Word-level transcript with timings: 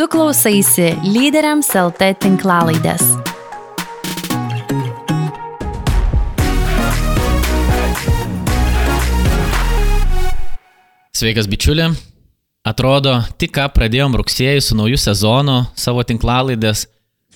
Tu 0.00 0.06
klausaisi 0.08 0.94
lyderiams 1.04 1.66
LT 1.76 2.06
tinklalaidės. 2.22 3.02
Sveikas 11.12 11.50
bičiulė. 11.52 11.90
Atrodo, 12.64 13.18
tik 13.36 13.52
ką 13.58 13.68
pradėjom 13.76 14.16
rugsėjį 14.22 14.64
su 14.64 14.80
nauju 14.80 14.96
sezonu 15.04 15.58
savo 15.76 16.00
tinklalaidės, 16.08 16.86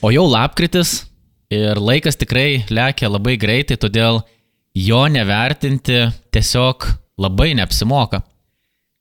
o 0.00 0.08
jau 0.16 0.24
lapkritis 0.24 1.02
ir 1.52 1.76
laikas 1.76 2.16
tikrai 2.16 2.62
lėkia 2.72 3.12
labai 3.12 3.36
greitai, 3.36 3.76
todėl 3.76 4.24
jo 4.72 5.04
nevertinti 5.12 6.06
tiesiog 6.32 6.88
labai 7.20 7.52
neapsimoka. 7.60 8.24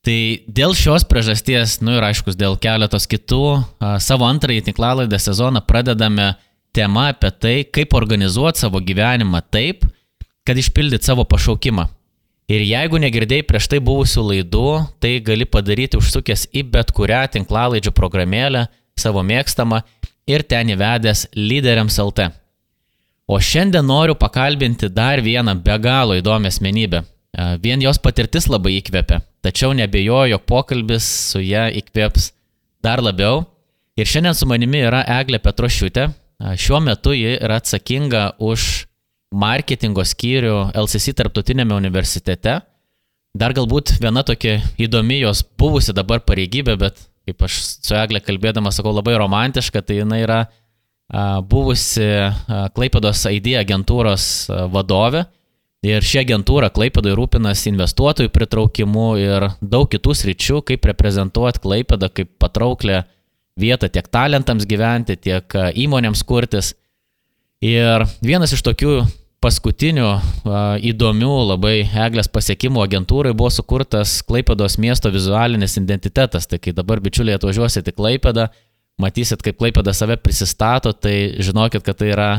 Tai 0.03 0.19
dėl 0.51 0.73
šios 0.75 1.05
priežasties, 1.07 1.77
nu 1.79 1.93
ir 1.95 2.03
aiškus, 2.03 2.35
dėl 2.35 2.57
keletos 2.59 3.05
kitų, 3.07 3.43
savo 4.03 4.27
antrąjį 4.27 4.65
tinklalaidę 4.65 5.15
sezoną 5.15 5.61
pradedame 5.63 6.33
tema 6.75 7.07
apie 7.13 7.31
tai, 7.31 7.53
kaip 7.63 7.95
organizuoti 7.95 8.65
savo 8.65 8.81
gyvenimą 8.83 9.39
taip, 9.47 9.85
kad 10.43 10.59
išpildyt 10.59 11.07
savo 11.07 11.23
pašaukimą. 11.23 11.87
Ir 12.51 12.65
jeigu 12.67 12.99
negirdėjai 12.99 13.45
prieš 13.47 13.69
tai 13.71 13.79
buvusių 13.79 14.25
laidų, 14.27 14.67
tai 14.99 15.13
gali 15.23 15.47
padaryti 15.47 15.95
užsukęs 16.01 16.49
į 16.51 16.65
bet 16.73 16.91
kurią 16.91 17.23
tinklalaidžių 17.37 17.95
programėlę, 17.95 18.65
savo 18.99 19.23
mėgstamą 19.23 19.85
ir 20.27 20.43
ten 20.43 20.75
įvedęs 20.75 21.29
lyderiams 21.39 21.95
LT. 22.03 22.27
O 23.31 23.39
šiandien 23.39 23.87
noriu 23.87 24.19
pakalbinti 24.19 24.91
dar 24.91 25.23
vieną 25.23 25.55
be 25.63 25.79
galo 25.79 26.19
įdomią 26.19 26.51
asmenybę. 26.51 27.05
Vien 27.33 27.81
jos 27.81 27.97
patirtis 27.97 28.45
labai 28.45 28.75
įkvėpia, 28.77 29.23
tačiau 29.41 29.73
nebejoju, 29.73 30.35
jog 30.35 30.43
pokalbis 30.45 31.05
su 31.31 31.41
ją 31.41 31.65
įkvėps 31.81 32.29
dar 32.85 33.01
labiau. 33.01 33.47
Ir 33.97 34.09
šiandien 34.09 34.37
su 34.37 34.45
manimi 34.49 34.83
yra 34.85 35.01
Eglė 35.19 35.39
Petrošiūtė. 35.41 36.07
Šiuo 36.59 36.79
metu 36.83 37.13
ji 37.15 37.37
yra 37.39 37.57
atsakinga 37.61 38.35
už 38.41 38.85
marketingo 39.33 40.05
skyrių 40.05 40.75
LCC 40.77 41.15
tarptautinėme 41.17 41.73
universitete. 41.77 42.59
Dar 43.33 43.53
galbūt 43.57 43.95
viena 44.01 44.21
tokia 44.21 44.59
įdomi 44.77 45.17
jos 45.23 45.41
buvusi 45.57 45.93
dabar 45.95 46.21
pareigybė, 46.21 46.75
bet 46.77 46.99
kaip 47.25 47.45
aš 47.47 47.61
su 47.81 47.95
Eglė 47.97 48.21
kalbėdama 48.21 48.69
sakau 48.73 48.93
labai 48.93 49.15
romantiška, 49.17 49.81
tai 49.81 50.03
jinai 50.03 50.21
yra 50.25 50.43
a, 50.43 51.41
buvusi 51.41 52.05
Klaipados 52.77 53.25
ID 53.31 53.55
agentūros 53.63 54.27
vadovė. 54.73 55.25
Ir 55.83 56.05
ši 56.05 56.21
agentūra 56.21 56.69
Klaipadoje 56.71 57.17
rūpinasi 57.19 57.67
investuotojų 57.73 58.31
pritraukimu 58.31 59.07
ir 59.19 59.49
daug 59.59 59.89
kitų 59.91 60.13
sričių, 60.15 60.61
kaip 60.63 60.85
reprezentuoti 60.87 61.59
Klaipadą 61.63 62.07
kaip 62.07 62.29
patrauklę 62.39 63.01
vietą 63.59 63.89
tiek 63.91 64.07
talentams 64.07 64.63
gyventi, 64.69 65.17
tiek 65.19 65.43
įmonėms 65.83 66.23
kurtis. 66.23 66.71
Ir 67.63 68.05
vienas 68.23 68.55
iš 68.55 68.63
tokių 68.63 68.95
paskutinių 69.43 70.07
a, 70.07 70.19
įdomių 70.79 71.33
labai 71.49 71.75
eglės 72.05 72.29
pasiekimų 72.31 72.85
agentūrai 72.85 73.33
buvo 73.35 73.51
sukurtas 73.51 74.21
Klaipados 74.23 74.77
miesto 74.79 75.11
vizualinis 75.11 75.75
identitetas. 75.79 76.47
Tai 76.47 76.61
kai 76.63 76.71
dabar 76.75 77.03
bičiuliai 77.03 77.35
atvažiuosit 77.35 77.91
į 77.91 77.95
Klaipadą, 77.97 78.47
matysit, 79.03 79.43
kaip 79.43 79.59
Klaipada 79.59 79.91
save 79.95 80.15
prisistato, 80.23 80.95
tai 80.95 81.35
žinokit, 81.43 81.83
kad 81.83 81.99
tai 81.99 82.13
yra 82.15 82.31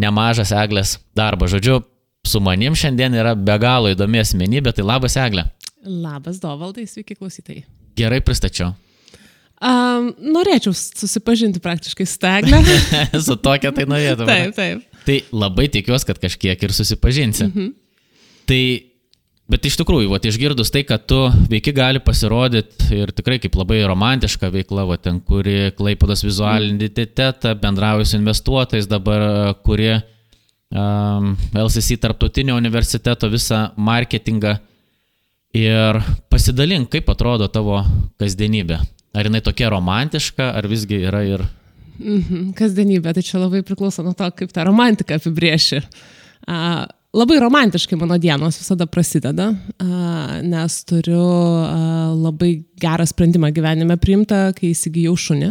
nemažas 0.00 0.50
eglės 0.56 0.98
darbas. 1.14 1.54
Žodžiu, 1.54 1.80
su 2.26 2.40
manim 2.40 2.74
šiandien 2.74 3.14
yra 3.16 3.34
be 3.34 3.56
galo 3.60 3.90
įdomi 3.92 4.20
asmenybė, 4.22 4.74
tai 4.76 4.84
labas 4.86 5.16
eglė. 5.20 5.46
Labas 5.80 6.40
Dovaldai, 6.42 6.84
sveiki 6.88 7.16
klausytai. 7.16 7.62
Gerai 7.96 8.20
pristačiau. 8.24 8.74
Um, 9.60 10.10
norėčiau 10.24 10.72
susipažinti 10.72 11.60
praktiškai 11.60 12.06
su 12.08 12.20
Tegle. 12.20 12.60
su 13.26 13.36
tokia 13.36 13.72
tai 13.76 13.84
norėtum. 13.88 14.28
taip, 14.28 14.54
taip. 14.56 15.00
Tai 15.04 15.16
labai 15.32 15.66
tikiuosi, 15.72 16.06
kad 16.08 16.20
kažkiek 16.20 16.62
ir 16.64 16.76
susipažinsi. 16.76 17.48
Mhm. 17.48 17.72
Tai, 18.48 18.62
bet 19.52 19.68
iš 19.68 19.76
tikrųjų, 19.80 20.08
vat, 20.12 20.24
išgirdus 20.28 20.72
tai, 20.72 20.84
kad 20.88 21.04
tu 21.08 21.18
veiki 21.52 21.74
gali 21.76 22.00
pasirodyti 22.04 22.88
ir 23.02 23.12
tikrai 23.16 23.38
kaip 23.42 23.56
labai 23.60 23.82
romantiška 23.88 24.48
veikla, 24.52 24.86
vat, 24.88 25.04
ten, 25.04 25.20
kuri 25.24 25.74
klaipadas 25.76 26.24
vizualinį 26.24 26.80
identitetą, 26.80 27.54
bendrauja 27.60 28.08
su 28.08 28.18
investuotojais, 28.20 28.88
dabar 28.90 29.54
kuri 29.64 30.00
um, 30.74 31.34
LCC 31.54 31.98
tarptautinio 32.00 32.56
universiteto 32.56 33.30
visą 33.30 33.68
marketingą. 33.76 34.56
Ir 35.56 35.98
pasidalink, 36.30 36.92
kaip 36.92 37.08
atrodo 37.10 37.48
tavo 37.50 37.80
kasdienybė. 38.22 38.76
Ar 39.18 39.26
jinai 39.26 39.40
tokia 39.42 39.72
romantiška, 39.72 40.52
ar 40.54 40.68
visgi 40.70 41.00
yra 41.08 41.24
ir... 41.26 41.42
Mhm, 41.98 42.52
kasdienybė, 42.56 43.12
tai 43.16 43.24
čia 43.26 43.40
labai 43.42 43.64
priklauso 43.66 44.04
nuo 44.06 44.14
to, 44.16 44.28
kaip 44.38 44.54
tą 44.54 44.64
romantiką 44.68 45.18
apibrieši. 45.18 45.82
A, 46.46 46.86
labai 47.12 47.40
romantiškai 47.42 47.98
mano 47.98 48.16
dienos 48.22 48.60
visada 48.60 48.86
prasideda, 48.86 49.50
nes 50.46 50.76
turiu 50.86 51.24
labai 52.20 52.52
gerą 52.80 53.06
sprendimą 53.10 53.50
gyvenime 53.56 53.98
priimtą, 54.00 54.44
kai 54.56 54.70
įsigijau 54.70 55.16
šunį. 55.18 55.50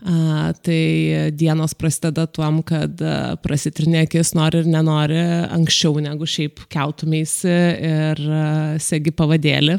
Tai 0.00 0.82
dienos 1.36 1.74
prasideda 1.76 2.24
tuom, 2.32 2.62
kad 2.64 3.02
prasitrinėkis 3.44 4.32
nori 4.32 4.62
ir 4.62 4.70
nenori 4.72 5.18
anksčiau 5.52 6.00
negu 6.00 6.24
šiaip 6.24 6.62
keltumėsi 6.72 7.52
ir 7.90 8.22
segi 8.80 9.12
pavadėlį 9.12 9.76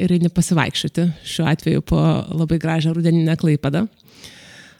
ir 0.00 0.14
eini 0.16 0.30
pasivaikščioti, 0.32 1.04
šiuo 1.28 1.50
atveju 1.52 1.84
po 1.92 2.00
labai 2.32 2.56
gražią 2.62 2.94
rudeninę 2.96 3.36
klaipadą. 3.40 3.84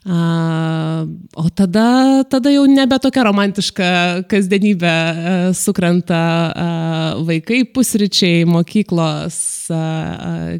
O 0.01 1.49
tada, 1.53 2.25
tada 2.25 2.49
jau 2.49 2.63
nebe 2.65 2.97
tokia 3.05 3.27
romantiška 3.27 3.89
kasdienybė 4.31 4.93
sukrenta 5.53 6.21
vaikai, 7.29 7.67
pusryčiai, 7.69 8.47
mokyklos, 8.49 9.37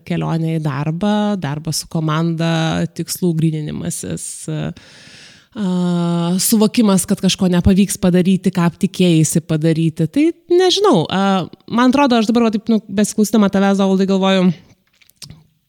kelionė 0.05 0.59
į 0.59 0.65
darbą, 0.65 1.15
darbas 1.41 1.81
su 1.81 1.89
komanda, 1.89 2.85
tikslų 2.93 3.33
grįninimasis 3.39 4.27
uh, 4.53 6.37
suvokimas, 6.37 7.09
kad 7.09 7.25
kažko 7.25 7.49
nepavyks 7.57 7.97
padaryti, 8.03 8.53
ką 8.53 8.69
aptikėjai 8.69 9.41
padaryti. 9.49 10.05
Tai 10.05 10.27
nežinau, 10.53 11.07
uh, 11.09 11.49
man 11.65 11.89
atrodo, 11.89 12.21
aš 12.21 12.29
dabar, 12.29 12.51
va, 12.51 12.53
taip, 12.55 12.69
nu, 12.69 12.83
besiklausydama 12.93 13.49
tavęs, 13.49 13.81
Zaudai, 13.81 14.07
galvoju, 14.11 14.53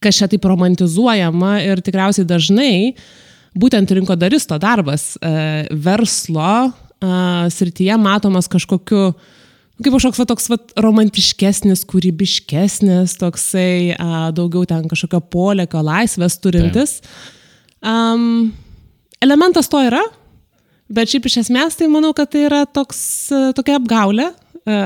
kas 0.02 0.20
čia 0.20 0.28
taip 0.28 0.44
romantizuojama 0.44 1.62
ir 1.64 1.80
tikriausiai 1.80 2.28
dažnai 2.28 2.76
būtent 3.58 3.92
rinkodaristo 3.92 4.58
darbas 4.62 5.12
uh, 5.20 5.68
verslo 5.72 6.54
uh, 6.70 7.46
srityje 7.52 7.98
matomas 8.00 8.50
kažkokiu 8.52 9.12
kaip 9.82 9.94
kažkoks 9.96 10.20
va, 10.20 10.26
toks 10.30 10.48
va, 10.52 10.58
romantiškesnis, 10.84 11.84
kūrybiškesnis, 11.90 13.16
toksai 13.18 13.94
a, 13.96 14.28
daugiau 14.34 14.66
ten 14.68 14.86
kažkokio 14.90 15.22
polėkio 15.32 15.82
laisvės 15.82 16.36
turintis. 16.42 17.00
Um, 17.82 18.52
elementas 19.24 19.70
to 19.72 19.80
yra, 19.82 20.02
bet 20.92 21.10
šiaip 21.10 21.26
iš 21.26 21.40
esmės 21.46 21.78
tai 21.78 21.88
manau, 21.90 22.12
kad 22.16 22.30
tai 22.32 22.46
yra 22.46 22.62
toks, 22.68 23.00
e, 23.32 23.40
tokia 23.56 23.78
apgaulė, 23.80 24.28
e, 24.62 24.78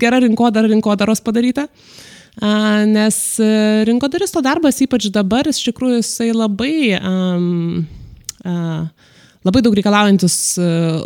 gera 0.00 0.20
rinkodara 0.24 0.70
rinkodaros 0.72 1.22
padaryta. 1.24 1.68
Nes 2.36 3.18
e, 3.40 3.50
rinkodaristo 3.88 4.42
darbas, 4.44 4.82
ypač 4.84 5.08
dabar, 5.14 5.48
iš 5.48 5.62
tikrųjų 5.70 6.02
jisai 6.02 6.30
labai, 6.36 6.76
um, 7.00 7.86
uh, 8.44 9.12
labai 9.46 9.62
daug 9.64 9.76
reikalaujantis 9.78 10.36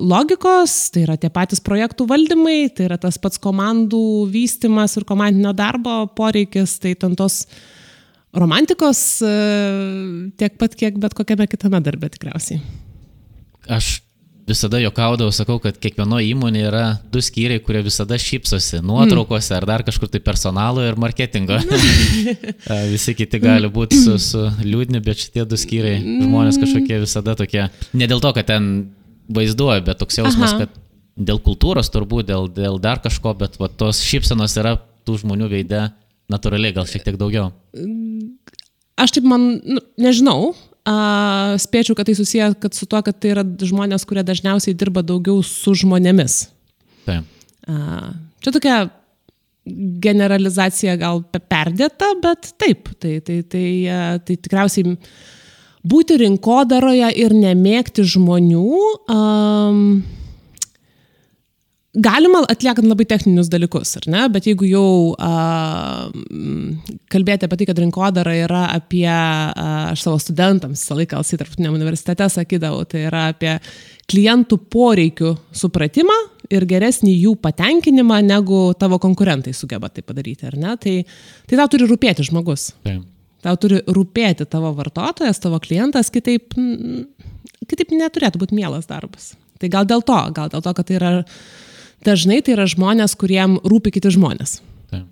logikos, 0.03 0.75
tai 0.91 1.05
yra 1.05 1.15
tie 1.21 1.31
patys 1.31 1.63
projektų 1.63 2.09
valdymai, 2.11 2.73
tai 2.75 2.89
yra 2.89 2.99
tas 2.99 3.21
pats 3.23 3.39
komandų 3.39 4.03
vystimas 4.33 4.99
ir 4.99 5.07
komandinio 5.07 5.55
darbo 5.55 6.03
poreikis, 6.19 6.81
tai 6.83 6.97
ten 6.99 7.15
tos 7.15 7.45
romantikos 8.37 9.23
e, 9.27 9.33
tiek 10.39 10.59
pat, 10.59 10.77
kiek 10.79 10.99
bet 11.03 11.15
kokiame 11.19 11.47
kitame 11.51 11.81
darbe 11.85 12.11
tikriausiai. 12.13 12.63
Aš 13.71 13.99
visada 14.51 14.81
jokaudavau, 14.83 15.33
sakau, 15.35 15.57
kad 15.63 15.79
kiekvienoje 15.81 16.29
įmonėje 16.33 16.69
yra 16.69 16.85
du 17.13 17.23
skyriai, 17.25 17.63
kurie 17.65 17.83
visada 17.87 18.19
šypsosi 18.21 18.83
nuotraukose 18.85 19.55
ar 19.57 19.67
dar 19.69 19.85
kažkur 19.87 20.11
tai 20.13 20.21
personalo 20.25 20.85
ir 20.85 20.99
marketingo. 21.01 21.59
Visi 22.93 23.15
kiti 23.19 23.41
gali 23.43 23.71
būti 23.73 23.99
su, 24.03 24.19
su 24.21 24.45
liūdni, 24.65 25.03
bet 25.07 25.23
šitie 25.23 25.47
du 25.49 25.59
skyriai 25.61 26.01
žmonės 26.03 26.61
kažkokie 26.61 27.01
visada 27.05 27.37
tokie, 27.39 27.69
ne 27.95 28.11
dėl 28.11 28.23
to, 28.23 28.35
kad 28.37 28.51
ten 28.51 28.71
vaizduoja, 29.31 29.85
bet 29.87 30.01
toks 30.03 30.21
jausmas, 30.21 30.55
Aha. 30.57 30.67
kad 30.67 30.79
dėl 31.31 31.41
kultūros 31.45 31.91
turbūt, 31.93 32.29
dėl, 32.31 32.49
dėl 32.53 32.81
dar 32.83 33.01
kažko, 33.03 33.35
bet 33.39 33.59
va, 33.61 33.71
tos 33.71 34.03
šypsenos 34.07 34.57
yra 34.61 34.77
tų 35.07 35.21
žmonių 35.23 35.51
veide 35.53 35.89
natūraliai, 36.31 36.75
gal 36.77 36.89
šiek 36.89 37.05
tiek 37.07 37.19
daugiau. 37.21 37.51
Aš 39.01 39.17
taip 39.17 39.27
man, 39.29 39.53
nu, 39.65 39.83
nežinau, 40.01 40.53
a, 40.89 41.57
spėčiau, 41.61 41.97
kad 41.99 42.09
tai 42.09 42.17
susiję 42.19 42.53
kad 42.61 42.77
su 42.77 42.87
tuo, 42.87 43.03
kad 43.07 43.19
tai 43.21 43.35
yra 43.35 43.45
žmonės, 43.45 44.07
kurie 44.09 44.25
dažniausiai 44.27 44.77
dirba 44.77 45.05
daugiau 45.07 45.43
su 45.47 45.75
žmonėmis. 45.83 46.43
Taip. 47.09 47.29
A, 47.69 48.13
čia 48.41 48.55
tokia 48.55 48.79
generalizacija 50.03 50.97
gal 51.01 51.23
pe- 51.31 51.43
perdėta, 51.43 52.15
bet 52.23 52.55
taip, 52.61 52.89
tai, 52.99 53.19
tai, 53.25 53.43
tai, 53.43 53.67
tai 54.25 54.37
tikriausiai 54.37 54.97
būti 55.87 56.17
rinkodaroje 56.21 57.11
ir 57.23 57.35
nemėgti 57.37 58.05
žmonių. 58.15 58.65
Um, 59.13 59.85
Galima 61.91 62.45
atliekant 62.47 62.87
labai 62.87 63.03
techninius 63.11 63.49
dalykus, 63.51 63.97
ar 63.99 64.05
ne? 64.13 64.27
Bet 64.31 64.45
jeigu 64.47 64.69
jau 64.71 64.91
a, 65.19 66.07
kalbėti 67.11 67.49
apie 67.49 67.57
tai, 67.59 67.67
kad 67.67 67.81
rinkodara 67.83 68.35
yra 68.45 68.61
apie, 68.77 69.09
a, 69.11 69.65
aš 69.91 70.05
savo 70.05 70.21
studentams 70.23 70.85
visą 70.85 70.95
laiką 71.01 71.19
LC 71.19 71.41
tarptautiniam 71.41 71.75
universitete 71.75 72.29
sakydavau, 72.31 72.85
tai 72.87 73.09
yra 73.09 73.25
apie 73.33 73.57
klientų 74.11 74.61
poreikių 74.71 75.33
supratimą 75.63 76.15
ir 76.55 76.67
geresnį 76.71 77.15
jų 77.25 77.33
patenkinimą, 77.43 78.21
negu 78.27 78.61
tavo 78.79 79.01
konkurentai 79.03 79.55
sugeba 79.59 79.91
tai 79.91 80.05
padaryti, 80.07 80.47
ar 80.47 80.59
ne? 80.63 80.77
Tai, 80.79 80.95
tai 81.51 81.59
tau 81.59 81.67
turi 81.75 81.89
rūpėti 81.91 82.29
žmogus. 82.29 82.69
Taip. 82.87 83.03
Tau 83.43 83.57
turi 83.59 83.81
rūpėti 83.89 84.47
tavo 84.53 84.71
vartotojas, 84.77 85.43
tavo 85.43 85.59
klientas, 85.65 86.13
kitaip, 86.15 86.55
kitaip 87.67 87.97
neturėtų 87.97 88.43
būti 88.45 88.59
mielas 88.59 88.87
darbas. 88.87 89.33
Tai 89.59 89.73
gal 89.73 89.89
dėl 89.89 90.05
to, 90.07 90.21
gal 90.37 90.53
dėl 90.53 90.63
to, 90.63 90.75
kad 90.77 90.87
tai 90.87 90.99
yra 91.01 91.13
dažnai 92.07 92.41
tai 92.45 92.57
yra 92.57 92.67
žmonės, 92.71 93.17
kuriem 93.19 93.59
rūpi 93.65 93.93
kiti 93.97 94.13
žmonės. 94.15 94.61
Taip. 94.91 95.07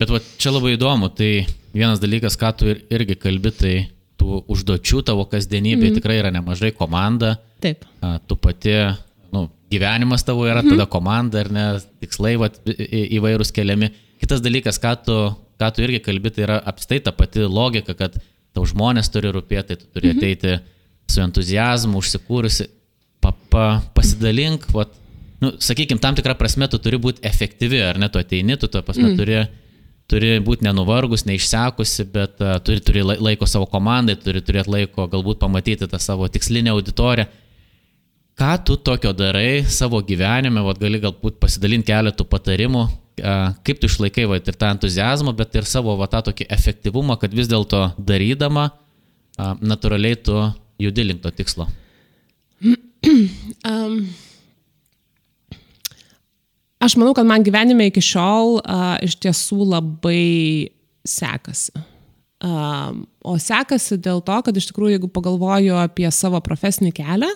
Bet 0.00 0.12
va, 0.12 0.20
čia 0.40 0.52
labai 0.54 0.76
įdomu, 0.76 1.10
tai 1.14 1.46
vienas 1.74 2.02
dalykas, 2.02 2.38
ką 2.40 2.52
tu 2.58 2.70
ir, 2.72 2.82
irgi 2.92 3.18
kalbi, 3.20 3.52
tai 3.54 3.74
tų 4.20 4.42
užduočių 4.52 5.02
tavo 5.08 5.26
kasdienybėje 5.30 5.92
mm. 5.92 5.98
tikrai 5.98 6.18
yra 6.20 6.32
nemažai 6.34 6.72
komanda, 6.76 7.36
Taip. 7.62 7.86
a, 8.02 8.16
tu 8.26 8.36
pati, 8.38 8.74
nu, 9.34 9.46
gyvenimas 9.72 10.24
tavo 10.26 10.46
yra, 10.46 10.62
mm. 10.62 10.74
tada 10.74 10.88
komanda 10.90 11.42
ir 11.42 11.52
ne, 11.54 11.66
tikslai 12.02 12.36
va, 12.40 12.50
įvairūs 13.18 13.54
keliami. 13.54 13.90
Kitas 14.22 14.42
dalykas, 14.44 14.78
ką 14.82 14.94
tu, 15.06 15.16
ką 15.58 15.72
tu 15.74 15.86
irgi 15.86 16.02
kalbi, 16.04 16.30
tai 16.34 16.46
yra 16.46 16.60
apstai 16.70 17.00
ta 17.02 17.14
pati 17.16 17.46
logika, 17.48 17.96
kad 17.98 18.20
tau 18.52 18.66
žmonės 18.68 19.10
turi 19.12 19.32
rūpėti, 19.34 19.78
tu 19.80 19.88
turi 19.90 20.12
mm 20.12 20.18
-hmm. 20.18 20.22
ateiti 20.22 21.12
su 21.12 21.20
entuzijazmu, 21.20 21.98
užsikūrusi, 21.98 22.68
pa, 23.20 23.32
pa, 23.50 23.66
pasidalink, 23.96 24.66
va, 24.74 24.86
nu, 25.42 25.50
sakykime, 25.58 26.00
tam 26.00 26.14
tikrą 26.14 26.36
prasme 26.38 26.68
tu 26.70 26.78
turi 26.82 27.00
būti 27.02 27.24
efektyvi, 27.26 27.82
ar 27.82 27.98
ne, 28.00 28.08
tu 28.12 28.20
ateini, 28.22 28.56
tu 28.60 28.68
to 28.70 28.82
prasme 28.86 29.10
mm. 29.10 29.18
turi, 29.18 29.40
turi 30.10 30.32
būti 30.44 30.66
nenuvargus, 30.68 31.26
neišsekusi, 31.26 32.06
bet 32.14 32.42
uh, 32.44 32.56
turi, 32.64 32.82
turi 32.84 33.02
lai- 33.06 33.18
laiko 33.30 33.48
savo 33.50 33.66
komandai, 33.70 34.16
turi 34.22 34.42
turėti 34.44 34.70
laiko 34.70 35.08
galbūt 35.10 35.40
pamatyti 35.42 35.88
tą 35.90 36.00
savo 36.02 36.28
tikslinę 36.30 36.74
auditoriją. 36.74 37.26
Ką 38.38 38.52
tu 38.64 38.78
tokio 38.80 39.10
darai 39.12 39.64
savo 39.68 40.00
gyvenime, 40.06 40.62
vat, 40.64 40.78
gali 40.80 41.02
galbūt 41.02 41.36
pasidalinti 41.42 41.90
keletų 41.90 42.26
patarimų, 42.30 42.86
uh, 42.86 43.44
kaip 43.66 43.82
tu 43.82 43.90
išlaikai 43.90 44.28
vat, 44.30 44.46
ir 44.46 44.58
tą 44.62 44.70
entuzijazmą, 44.76 45.34
bet 45.36 45.58
ir 45.58 45.68
savo 45.68 45.98
vat, 45.98 46.14
tą 46.14 46.22
tokį 46.30 46.48
efektyvumą, 46.54 47.18
kad 47.20 47.34
vis 47.34 47.50
dėlto 47.50 47.88
darydama, 47.98 48.70
uh, 48.72 49.54
natūraliai 49.60 50.22
tu 50.22 50.38
judi 50.80 51.10
link 51.10 51.26
to 51.26 51.34
tikslo. 51.34 51.68
Um, 53.66 54.06
aš 56.82 56.98
manau, 56.98 57.14
kad 57.16 57.28
man 57.28 57.44
gyvenime 57.46 57.88
iki 57.90 58.02
šiol 58.04 58.58
uh, 58.60 58.96
iš 59.04 59.16
tiesų 59.22 59.68
labai 59.70 60.70
sekasi. 61.06 61.74
Um, 62.42 63.04
o 63.22 63.36
sekasi 63.38 64.00
dėl 64.02 64.18
to, 64.26 64.40
kad 64.42 64.56
iš 64.58 64.66
tikrųjų, 64.72 64.96
jeigu 64.96 65.10
pagalvoju 65.14 65.76
apie 65.78 66.08
savo 66.10 66.40
profesinį 66.42 66.90
kelią, 66.96 67.30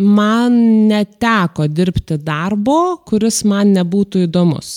man 0.00 0.56
neteko 0.88 1.68
dirbti 1.68 2.16
darbo, 2.24 3.02
kuris 3.06 3.42
man 3.48 3.74
nebūtų 3.76 4.24
įdomus. 4.28 4.72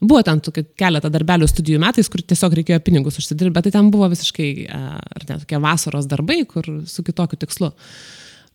Buvo 0.00 0.22
ten 0.24 0.40
tokie 0.40 0.64
keletą 0.80 1.10
darbelių 1.12 1.44
studijų 1.50 1.82
metais, 1.82 2.08
kur 2.08 2.22
tiesiog 2.24 2.56
reikėjo 2.56 2.80
pinigus 2.86 3.20
užsidirbti, 3.20 3.52
bet 3.58 3.68
tai 3.68 3.74
ten 3.74 3.90
buvo 3.92 4.08
visiškai, 4.08 4.48
ar 4.72 5.26
ne, 5.28 5.36
tokie 5.42 5.60
vasaros 5.60 6.08
darbai, 6.08 6.40
kur 6.48 6.64
su 6.88 7.04
kitokiu 7.04 7.36
tikslu. 7.44 7.68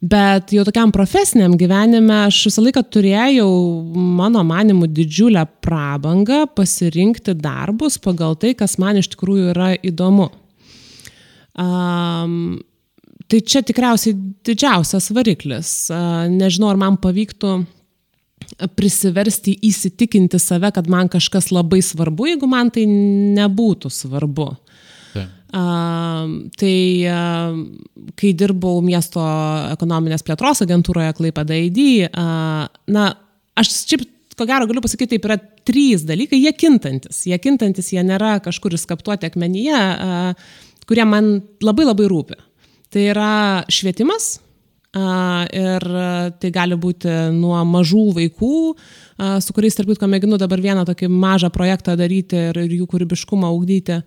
Bet 0.03 0.51
jau 0.51 0.65
tokiam 0.67 0.91
profesiniam 0.93 1.55
gyvenime 1.57 2.25
aš 2.25 2.41
visą 2.49 2.63
laiką 2.65 2.83
turėjau, 2.91 3.47
mano 3.95 4.43
manimu, 4.45 4.89
didžiulę 4.91 5.45
prabangą 5.63 6.43
pasirinkti 6.55 7.33
darbus 7.39 7.97
pagal 8.03 8.35
tai, 8.39 8.53
kas 8.59 8.75
man 8.81 8.99
iš 8.99 9.13
tikrųjų 9.15 9.53
yra 9.53 9.71
įdomu. 9.79 10.27
Um, 11.55 12.59
tai 13.31 13.39
čia 13.39 13.63
tikriausiai 13.63 14.17
didžiausias 14.45 15.07
variklis. 15.15 15.71
Uh, 15.87 16.27
nežinau, 16.33 16.73
ar 16.73 16.81
man 16.81 16.99
pavyktų 17.01 17.55
prisiversti 18.75 19.55
įsitikinti 19.63 20.39
save, 20.43 20.73
kad 20.75 20.91
man 20.91 21.09
kažkas 21.11 21.49
labai 21.55 21.79
svarbu, 21.83 22.27
jeigu 22.33 22.49
man 22.51 22.69
tai 22.73 22.85
nebūtų 22.85 23.91
svarbu. 23.91 24.51
Taip. 25.15 25.41
Uh, 25.55 26.49
tai 26.59 27.07
uh, 27.07 27.55
kai 28.19 28.33
dirbau 28.35 28.81
miesto 28.83 29.23
ekonominės 29.71 30.25
plėtros 30.27 30.65
agentūroje 30.65 31.13
Klaipėda 31.15 31.55
ID, 31.69 31.79
uh, 32.09 32.65
na, 32.91 33.05
aš 33.55 33.71
šiaip 33.85 34.03
ko 34.35 34.47
gero 34.49 34.67
galiu 34.67 34.83
pasakyti, 34.83 35.15
taip 35.15 35.29
yra 35.29 35.39
trys 35.39 36.03
dalykai, 36.07 36.41
jie 36.43 36.51
kintantis. 36.59 37.23
Jie 37.29 37.37
kintantis, 37.39 37.93
jie 37.95 38.03
nėra 38.03 38.35
kažkur 38.43 38.75
įskaptuoti 38.75 39.29
akmenyje, 39.29 39.79
uh, 39.79 40.65
kurie 40.89 41.07
man 41.07 41.37
labai 41.63 41.87
labai 41.87 42.09
rūpi. 42.11 42.41
Tai 42.91 43.07
yra 43.13 43.35
švietimas, 43.71 44.35
Uh, 44.95 45.43
ir 45.51 45.83
uh, 45.91 46.29
tai 46.39 46.53
gali 46.55 46.75
būti 46.79 47.11
nuo 47.35 47.57
mažų 47.67 48.03
vaikų, 48.15 48.51
uh, 48.71 49.33
su 49.43 49.51
kuriais, 49.51 49.75
tarp 49.75 49.89
kitko, 49.91 50.07
mėginu 50.07 50.37
dabar 50.39 50.61
vieną 50.63 50.85
tokį 50.87 51.09
mažą 51.11 51.49
projektą 51.51 51.97
daryti 51.99 52.39
ir, 52.39 52.59
ir 52.61 52.77
jų 52.77 52.87
kūrybiškumą 52.93 53.49
augdyti, 53.49 53.97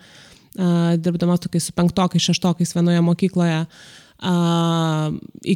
dirbdamas 0.58 1.42
tokiais 1.44 1.68
su 1.68 1.74
penktokais, 1.76 2.24
šeštokais 2.30 2.74
vienoje 2.74 3.02
mokykloje, 3.06 3.60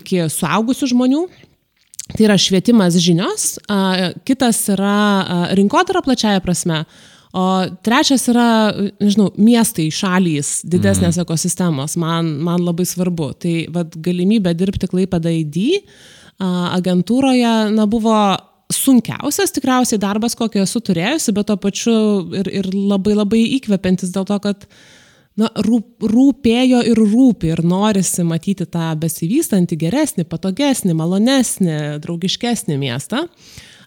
iki 0.01 0.21
suaugusių 0.31 0.93
žmonių. 0.95 1.25
Tai 2.13 2.27
yra 2.27 2.37
švietimas 2.41 2.99
žinios, 3.01 3.57
kitas 4.29 4.61
yra 4.75 5.55
rinkodara 5.59 6.03
plačiaja 6.05 6.43
prasme, 6.45 6.83
O 7.33 7.65
trečias 7.81 8.27
yra, 8.29 8.75
nežinau, 9.01 9.31
miestai, 9.41 9.87
šalys, 9.89 10.59
didesnės 10.69 11.17
mm. 11.17 11.25
ekosistemos, 11.25 11.95
man, 11.97 12.29
man 12.45 12.61
labai 12.61 12.85
svarbu. 12.85 13.31
Tai 13.41 13.55
vad 13.73 13.97
galimybė 14.05 14.53
dirbti 14.53 14.91
Klaipėda 14.91 15.33
ID 15.33 15.81
agentūroje, 16.43 17.55
na, 17.73 17.87
buvo 17.89 18.17
sunkiausias 18.73 19.53
tikriausiai 19.57 20.01
darbas, 20.01 20.37
kokį 20.37 20.63
esu 20.67 20.83
turėjusi, 20.85 21.33
bet 21.37 21.49
to 21.49 21.57
pačiu 21.61 21.97
ir, 22.37 22.53
ir 22.53 22.69
labai 22.73 23.17
labai 23.17 23.41
įkvepiantis 23.59 24.13
dėl 24.13 24.29
to, 24.29 24.39
kad 24.45 24.69
na, 25.41 25.49
rūp, 25.65 26.07
rūpėjo 26.13 26.83
ir 26.91 27.01
rūpi 27.01 27.53
ir 27.55 27.63
norisi 27.65 28.25
matyti 28.27 28.67
tą 28.69 28.93
besivystantį, 29.01 29.79
geresnį, 29.87 30.27
patogesnį, 30.29 30.97
malonesnį, 30.99 31.79
draugiškesnį 32.05 32.79
miestą. 32.81 33.27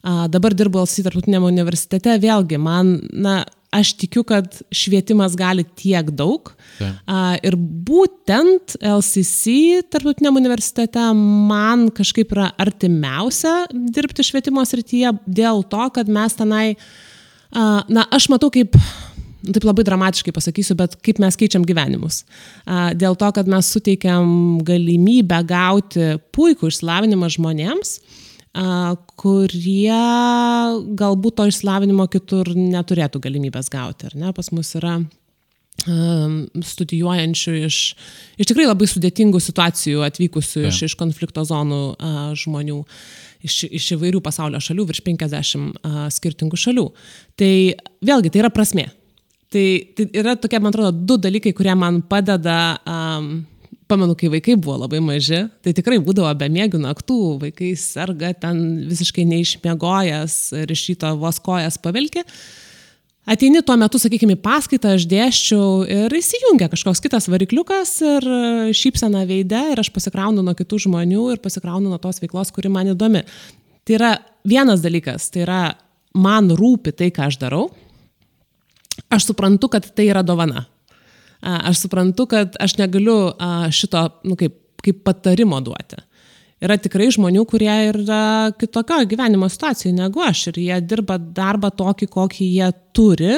A, 0.05 0.25
dabar 0.29 0.53
dirbu 0.57 0.83
LC 0.83 1.05
tarptautinėme 1.05 1.49
universitete, 1.49 2.17
vėlgi 2.21 2.59
man, 2.61 2.97
na, 3.13 3.39
aš 3.75 3.95
tikiu, 3.99 4.23
kad 4.27 4.59
švietimas 4.73 5.35
gali 5.37 5.65
tiek 5.77 6.11
daug. 6.15 6.51
Taip. 6.79 6.99
A, 7.09 7.23
ir 7.45 7.57
būtent 7.57 8.77
LCC 8.81 9.81
tarptautinėme 9.93 10.41
universitete 10.41 11.07
man 11.15 11.89
kažkaip 11.95 12.33
yra 12.35 12.51
artimiausia 12.61 13.65
dirbti 13.73 14.25
švietimo 14.25 14.65
srityje 14.65 15.17
dėl 15.25 15.65
to, 15.69 15.89
kad 15.97 16.09
mes 16.09 16.37
tenai, 16.37 16.67
a, 17.51 17.83
na, 17.89 18.07
aš 18.13 18.29
matau 18.33 18.53
kaip 18.53 18.77
taip 19.53 19.65
labai 19.67 19.85
dramatiškai 19.87 20.33
pasakysiu, 20.35 20.77
bet 20.79 20.97
kaip 21.05 21.19
mes 21.23 21.37
keičiam 21.39 21.65
gyvenimus. 21.67 22.23
Dėl 22.97 23.17
to, 23.19 23.31
kad 23.35 23.49
mes 23.51 23.69
suteikiam 23.75 24.61
galimybę 24.65 25.41
gauti 25.49 26.15
puikų 26.35 26.71
išsilavinimą 26.71 27.29
žmonėms, 27.37 27.97
kurie 29.19 29.99
galbūt 31.01 31.37
to 31.39 31.49
išsilavinimo 31.51 32.07
kitur 32.11 32.53
neturėtų 32.55 33.21
galimybės 33.27 33.69
gauti. 33.73 34.09
ar 34.09 34.17
Ne? 34.19 34.33
Pas 34.35 34.51
mus 34.55 34.71
yra 34.79 34.99
studijuojančių 35.85 37.53
iš, 37.67 37.77
iš 38.39 38.47
tikrai 38.49 38.65
labai 38.65 38.87
sudėtingų 38.89 39.41
situacijų 39.43 40.05
atvykusių 40.07 40.63
iš, 40.69 40.79
Taip. 40.79 40.87
iš 40.87 40.95
konflikto 40.97 41.43
zonų 41.45 41.81
a, 41.99 42.11
žmonių, 42.33 42.79
iš, 43.45 43.65
iš 43.67 43.91
įvairių 43.97 44.21
pasaulio 44.23 44.61
šalių, 44.63 44.87
virš 44.89 45.03
50 45.05 45.75
a, 45.83 46.07
skirtingų 46.15 46.57
šalių. 46.57 46.87
Tai 47.37 47.51
vėlgi 48.07 48.31
tai 48.31 48.45
yra 48.45 48.53
prasme. 48.55 48.87
Tai, 49.53 49.65
tai 49.95 50.07
yra 50.17 50.33
tokie, 50.39 50.59
man 50.59 50.73
atrodo, 50.73 50.91
du 50.91 51.19
dalykai, 51.21 51.53
kurie 51.55 51.75
man 51.77 52.01
padeda 52.09 52.57
um, 52.89 53.45
pamenu, 53.87 54.15
kai 54.17 54.29
vaikai 54.33 54.57
buvo 54.57 54.79
labai 54.81 54.99
maži, 55.03 55.45
tai 55.63 55.73
tikrai 55.77 55.99
būdavo 56.03 56.31
be 56.39 56.49
mėgių 56.51 56.81
naktų, 56.81 57.19
vaikai 57.43 57.73
serga 57.79 58.33
ten 58.33 58.61
visiškai 58.89 59.25
neišmiegojęs 59.29 60.37
ir 60.63 60.73
iš 60.73 60.85
ryto 60.91 61.13
vos 61.21 61.39
kojas 61.45 61.77
pavilki. 61.81 62.25
Ateini 63.25 63.63
tuo 63.65 63.73
metu, 63.81 63.97
sakykime, 63.97 64.35
paskaitą, 64.37 64.91
aš 64.99 65.07
dėščiau 65.09 65.69
ir 65.89 66.13
įsijungia 66.13 66.67
kažkoks 66.69 67.01
kitas 67.01 67.25
varikliukas 67.33 67.95
ir 68.05 68.27
šypsena 68.77 69.23
veide 69.25 69.61
ir 69.71 69.81
aš 69.81 69.89
pasikraunu 69.93 70.43
nuo 70.45 70.53
kitų 70.57 70.83
žmonių 70.85 71.31
ir 71.33 71.41
pasikraunu 71.41 71.89
nuo 71.89 71.97
tos 72.01 72.21
veiklos, 72.21 72.53
kuri 72.53 72.69
man 72.69 72.91
įdomi. 72.93 73.23
Tai 73.85 73.97
yra 73.97 74.11
vienas 74.45 74.85
dalykas, 74.85 75.31
tai 75.33 75.41
yra 75.45 75.63
man 76.13 76.53
rūpi 76.53 76.93
tai, 76.93 77.09
ką 77.13 77.31
aš 77.31 77.39
darau, 77.41 77.71
aš 79.09 79.31
suprantu, 79.31 79.69
kad 79.73 79.87
tai 79.95 80.09
yra 80.09 80.23
dovana. 80.25 80.65
Aš 81.41 81.85
suprantu, 81.85 82.25
kad 82.31 82.55
aš 82.59 82.77
negaliu 82.79 83.33
šito, 83.75 84.01
nu, 84.25 84.37
kaip, 84.39 84.57
kaip 84.83 85.03
patarimo 85.05 85.59
duoti. 85.61 85.99
Yra 86.63 86.77
tikrai 86.79 87.09
žmonių, 87.11 87.43
kurie 87.49 87.73
yra 87.89 88.51
kitokio 88.57 89.01
gyvenimo 89.11 89.49
situacijoje 89.51 89.93
negu 89.97 90.23
aš 90.23 90.47
ir 90.53 90.59
jie 90.63 90.77
dirba 90.87 91.17
darbą 91.19 91.69
tokį, 91.75 92.07
kokį 92.13 92.47
jie 92.47 92.69
turi. 92.95 93.33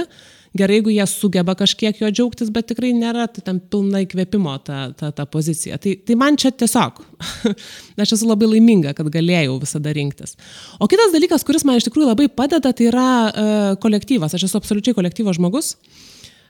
Gerai, 0.58 0.80
jeigu 0.80 0.94
jie 0.94 1.06
sugeba 1.10 1.54
kažkiek 1.58 2.00
jo 2.02 2.10
džiaugtis, 2.10 2.50
bet 2.54 2.70
tikrai 2.72 2.94
nėra 2.96 3.28
tai 3.30 3.44
tam 3.46 3.60
pilna 3.60 4.02
įkvėpimo 4.06 4.56
ta, 4.66 4.88
ta, 4.98 5.12
ta 5.16 5.28
pozicija. 5.30 5.78
Tai, 5.84 5.94
tai 6.08 6.18
man 6.20 6.40
čia 6.40 6.52
tiesiog, 6.56 7.02
aš 8.04 8.16
esu 8.18 8.30
labai 8.30 8.50
laiminga, 8.56 8.96
kad 8.98 9.12
galėjau 9.14 9.60
visada 9.62 9.94
rinktis. 9.96 10.38
O 10.82 10.90
kitas 10.90 11.14
dalykas, 11.14 11.46
kuris 11.48 11.68
man 11.68 11.78
iš 11.80 11.90
tikrųjų 11.90 12.10
labai 12.12 12.30
padeda, 12.32 12.74
tai 12.74 12.90
yra 12.90 13.10
uh, 13.28 13.70
kolektyvas. 13.84 14.38
Aš 14.38 14.48
esu 14.50 14.62
absoliučiai 14.62 14.98
kolektyvo 14.98 15.36
žmogus. 15.38 15.76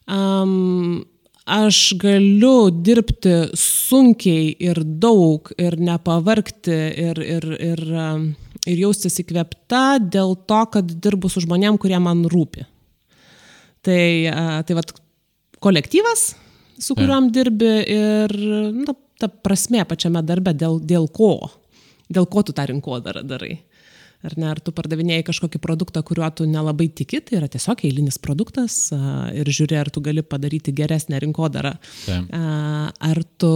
Um, 0.08 1.04
aš 1.48 1.98
galiu 2.00 2.70
dirbti 2.72 3.36
sunkiai 3.58 4.54
ir 4.70 4.80
daug 5.04 5.52
ir 5.60 5.76
nepavargti 5.80 6.80
ir, 7.10 7.22
ir, 7.24 7.52
ir, 7.72 7.84
um, 7.92 8.32
ir 8.68 8.82
jaustis 8.86 9.20
įkvėpta 9.24 10.00
dėl 10.04 10.36
to, 10.48 10.64
kad 10.78 10.98
dirbu 11.04 11.32
su 11.32 11.44
žmonėm, 11.44 11.80
kurie 11.82 12.00
man 12.04 12.28
rūpi. 12.32 12.68
Tai, 13.88 14.04
tai 14.68 14.76
vat, 14.76 14.92
kolektyvas, 15.64 16.30
su 16.78 16.96
kuriuom 16.98 17.32
dirbi 17.34 17.72
ir 17.94 18.34
nu, 18.76 18.96
ta, 19.20 19.30
prasme 19.30 19.86
pačiame 19.88 20.22
darbe, 20.26 20.54
dėl, 20.54 20.82
dėl 20.84 21.08
ko, 21.14 21.34
dėl 22.12 22.28
ko 22.30 22.44
tu 22.46 22.56
tą 22.58 22.68
rinkodarą 22.70 23.24
darai. 23.28 23.56
Ar 24.26 24.34
ne, 24.34 24.48
ar 24.50 24.60
tu 24.60 24.74
pardavinėjai 24.74 25.28
kažkokį 25.28 25.60
produktą, 25.62 26.02
kuriuo 26.06 26.28
tu 26.34 26.48
nelabai 26.50 26.88
tiki, 26.90 27.20
tai 27.22 27.38
yra 27.38 27.50
tiesiog 27.54 27.84
eilinis 27.86 28.18
produktas 28.20 28.90
ir 29.38 29.50
žiūri, 29.54 29.78
ar 29.78 29.92
tu 29.94 30.02
gali 30.04 30.24
padaryti 30.26 30.74
geresnę 30.76 31.22
rinkodarą. 31.22 31.76
Taip. 32.08 32.34
A, 32.34 32.90
Ar 33.08 33.22
tu 33.38 33.52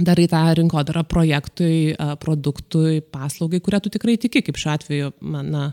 darai 0.00 0.26
tą 0.32 0.40
rinkodarą 0.56 1.04
projektui, 1.04 1.92
produktui, 2.22 3.02
paslaugai, 3.12 3.60
kurią 3.60 3.82
tu 3.84 3.92
tikrai 3.92 4.16
tiki, 4.22 4.40
kaip 4.46 4.56
šiuo 4.60 4.72
atveju 4.72 5.12
man, 5.20 5.52
na, 5.52 5.66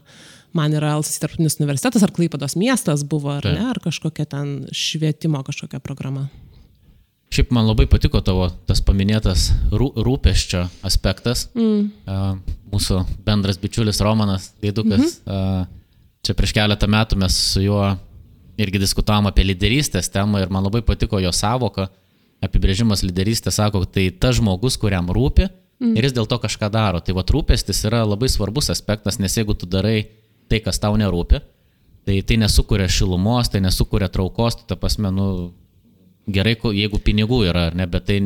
man 0.57 0.73
yra 0.75 0.95
Alsas 0.97 1.21
tarptautinis 1.21 1.59
universitetas, 1.61 2.03
ar 2.05 2.13
Klaipados 2.15 2.57
miestas 2.59 3.05
buvo, 3.07 3.31
ar 3.37 3.45
Taip. 3.45 3.57
ne, 3.57 3.69
ar 3.71 3.79
kažkokia 3.83 4.27
ten 4.29 4.57
švietimo 4.75 5.43
kažkokia 5.45 5.81
programa. 5.83 6.27
Šiaip 7.33 7.51
man 7.51 7.67
labai 7.67 7.85
patiko 7.91 8.21
tavo 8.23 8.47
tas 8.69 8.79
paminėtas 8.87 9.49
rū, 9.75 9.89
rūpeščio 9.99 10.63
aspektas. 10.87 11.49
Mm. 11.57 12.39
Mūsų 12.71 13.01
bendras 13.27 13.59
bičiulis 13.59 13.99
Romanas 14.03 14.53
Gaidukas. 14.63 15.19
Mm 15.25 15.33
-hmm. 15.33 15.65
čia 16.23 16.33
prieš 16.33 16.53
keletą 16.55 16.87
metų 16.87 17.17
mes 17.19 17.35
su 17.53 17.61
juo 17.61 17.97
irgi 18.57 18.79
diskutavom 18.79 19.27
apie 19.27 19.43
lyderystės 19.43 20.09
temą 20.09 20.41
ir 20.41 20.49
man 20.49 20.63
labai 20.63 20.81
patiko 20.81 21.19
jo 21.19 21.31
savoka. 21.31 21.89
Apibrėžimas 22.41 23.03
lyderystės 23.03 23.55
sako, 23.57 23.85
tai 23.85 24.09
tas 24.11 24.35
žmogus, 24.37 24.77
kuriam 24.77 25.07
rūpi 25.09 25.47
mm. 25.47 25.95
ir 25.97 26.03
jis 26.05 26.13
dėl 26.13 26.27
to 26.29 26.37
kažką 26.37 26.69
daro. 26.73 27.01
Tai 27.01 27.15
va 27.17 27.23
rūpestis 27.25 27.83
yra 27.89 28.03
labai 28.05 28.29
svarbus 28.29 28.69
aspektas, 28.69 29.19
nes 29.19 29.37
jeigu 29.37 29.53
tu 29.57 29.65
darai 29.65 30.07
tai, 30.49 30.61
kas 30.63 30.79
tau 30.83 30.97
nerūpi, 30.99 31.41
tai 32.07 32.21
tai 32.27 32.37
nesukuria 32.41 32.87
šilumos, 32.91 33.51
tai 33.51 33.61
nesukuria 33.63 34.09
traukos, 34.11 34.59
tu 34.59 34.67
ta 34.69 34.77
prasme, 34.79 35.11
nu, 35.13 35.27
gerai, 36.31 36.55
jeigu 36.55 37.01
pinigų 37.03 37.43
yra, 37.49 37.67
ar 37.71 37.77
ne, 37.77 37.87
bet 37.91 38.07
tai, 38.09 38.21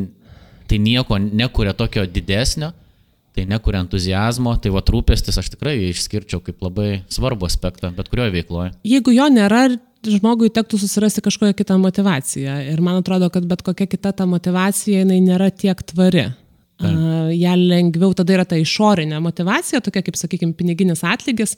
tai 0.70 0.82
nieko 0.82 1.18
nekuria 1.22 1.74
tokio 1.78 2.06
didesnio, 2.06 2.72
tai 3.36 3.46
nekuria 3.48 3.82
entuzijazmo, 3.86 4.58
tai 4.62 4.74
va 4.74 4.84
rūpestis 4.84 5.40
aš 5.40 5.54
tikrai 5.54 5.78
išskirčiau 5.88 6.44
kaip 6.44 6.60
labai 6.66 6.90
svarbu 7.12 7.48
aspektą, 7.48 7.94
bet 7.96 8.12
kurioje 8.12 8.36
veikloje. 8.36 8.74
Jeigu 8.88 9.16
jo 9.16 9.28
nėra, 9.32 9.64
žmogui 10.08 10.52
tektų 10.54 10.80
susirasti 10.82 11.24
kažkokią 11.24 11.56
kitą 11.56 11.78
motivaciją. 11.82 12.58
Ir 12.74 12.82
man 12.84 13.00
atrodo, 13.02 13.30
kad 13.34 13.46
bet 13.48 13.64
kokia 13.66 13.88
kita 13.88 14.12
ta 14.18 14.28
motivacija, 14.28 15.06
jinai 15.06 15.22
nėra 15.24 15.52
tiek 15.54 15.80
tvari. 15.94 16.32
Uh, 16.82 17.30
ja 17.38 17.54
lengviau 17.54 18.10
tada 18.18 18.34
yra 18.34 18.46
ta 18.50 18.58
išorinė 18.58 19.20
motivacija, 19.22 19.84
tokia 19.86 20.02
kaip, 20.02 20.18
sakykime, 20.18 20.56
piniginis 20.58 21.04
atlygis. 21.06 21.54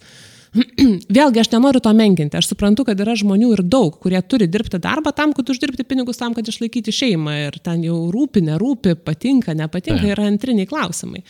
Vėlgi, 1.17 1.41
aš 1.41 1.49
nenoriu 1.53 1.81
to 1.81 1.91
menkinti. 1.97 2.37
Aš 2.37 2.51
suprantu, 2.51 2.85
kad 2.85 2.99
yra 3.01 3.15
žmonių 3.17 3.49
ir 3.55 3.63
daug, 3.65 3.95
kurie 4.01 4.19
turi 4.21 4.47
dirbti 4.51 4.79
darbą 4.81 5.13
tam, 5.15 5.33
kad 5.33 5.49
uždirbti 5.49 5.85
pinigus, 5.87 6.19
tam, 6.21 6.35
kad 6.37 6.47
išlaikyti 6.49 6.93
šeimą. 6.93 7.35
Ir 7.47 7.57
ten 7.65 7.85
jau 7.85 7.97
rūpi, 8.13 8.43
nerūpi, 8.45 8.95
patinka, 9.01 9.55
nepatinka, 9.57 10.05
yra 10.13 10.27
antriniai 10.29 10.69
klausimai. 10.69 11.23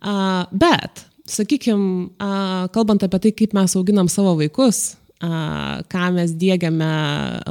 Uh, 0.00 0.44
bet, 0.52 1.04
sakykime, 1.28 2.10
uh, 2.20 2.68
kalbant 2.74 3.04
apie 3.04 3.20
tai, 3.24 3.34
kaip 3.36 3.56
mes 3.56 3.76
auginam 3.80 4.08
savo 4.12 4.36
vaikus, 4.38 4.94
uh, 5.24 5.80
ką 5.92 6.12
mes 6.16 6.36
dėgiame 6.40 6.92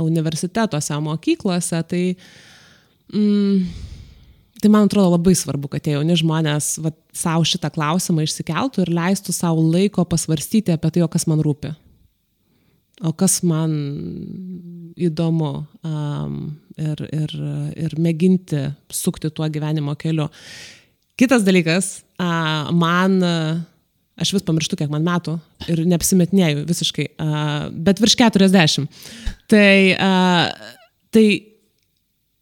universitetuose, 0.02 0.98
mokyklose, 1.06 1.84
tai, 1.90 2.04
mm, 3.14 3.89
tai 4.62 4.72
man 4.72 4.88
atrodo 4.88 5.14
labai 5.14 5.36
svarbu, 5.38 5.70
kad 5.72 5.84
tie 5.86 5.96
jauni 5.96 6.18
žmonės 6.20 6.78
vat, 6.84 6.98
savo 7.16 7.46
šitą 7.48 7.72
klausimą 7.76 8.26
išsikeltų 8.26 8.84
ir 8.84 8.94
leistų 8.96 9.36
savo 9.36 9.64
laiko 9.64 10.06
pasvarstyti 10.10 10.76
apie 10.76 10.92
tai, 10.96 11.04
o 11.06 11.12
kas 11.12 11.28
man 11.30 11.44
rūpi. 11.46 11.72
O 13.08 13.14
kas 13.16 13.40
man 13.48 13.72
įdomu 15.00 15.52
um, 15.88 16.40
ir, 16.76 17.04
ir, 17.16 17.36
ir 17.80 17.96
mėginti 18.02 18.66
sukti 18.92 19.32
tuo 19.32 19.48
gyvenimo 19.48 19.96
keliu. 20.00 20.28
Kitas 21.20 21.46
dalykas, 21.48 22.02
a, 22.20 22.72
man, 22.76 23.20
aš 24.20 24.34
vis 24.36 24.46
pamirštu, 24.48 24.80
kiek 24.80 24.92
man 24.92 25.04
metų 25.08 25.38
ir 25.72 25.84
neapsimetinėjau 25.88 26.66
visiškai, 26.68 27.08
a, 27.20 27.30
bet 27.72 28.04
virš 28.04 28.18
40. 28.20 28.88
Tai, 29.52 29.72
a, 29.96 30.12
tai 31.16 31.26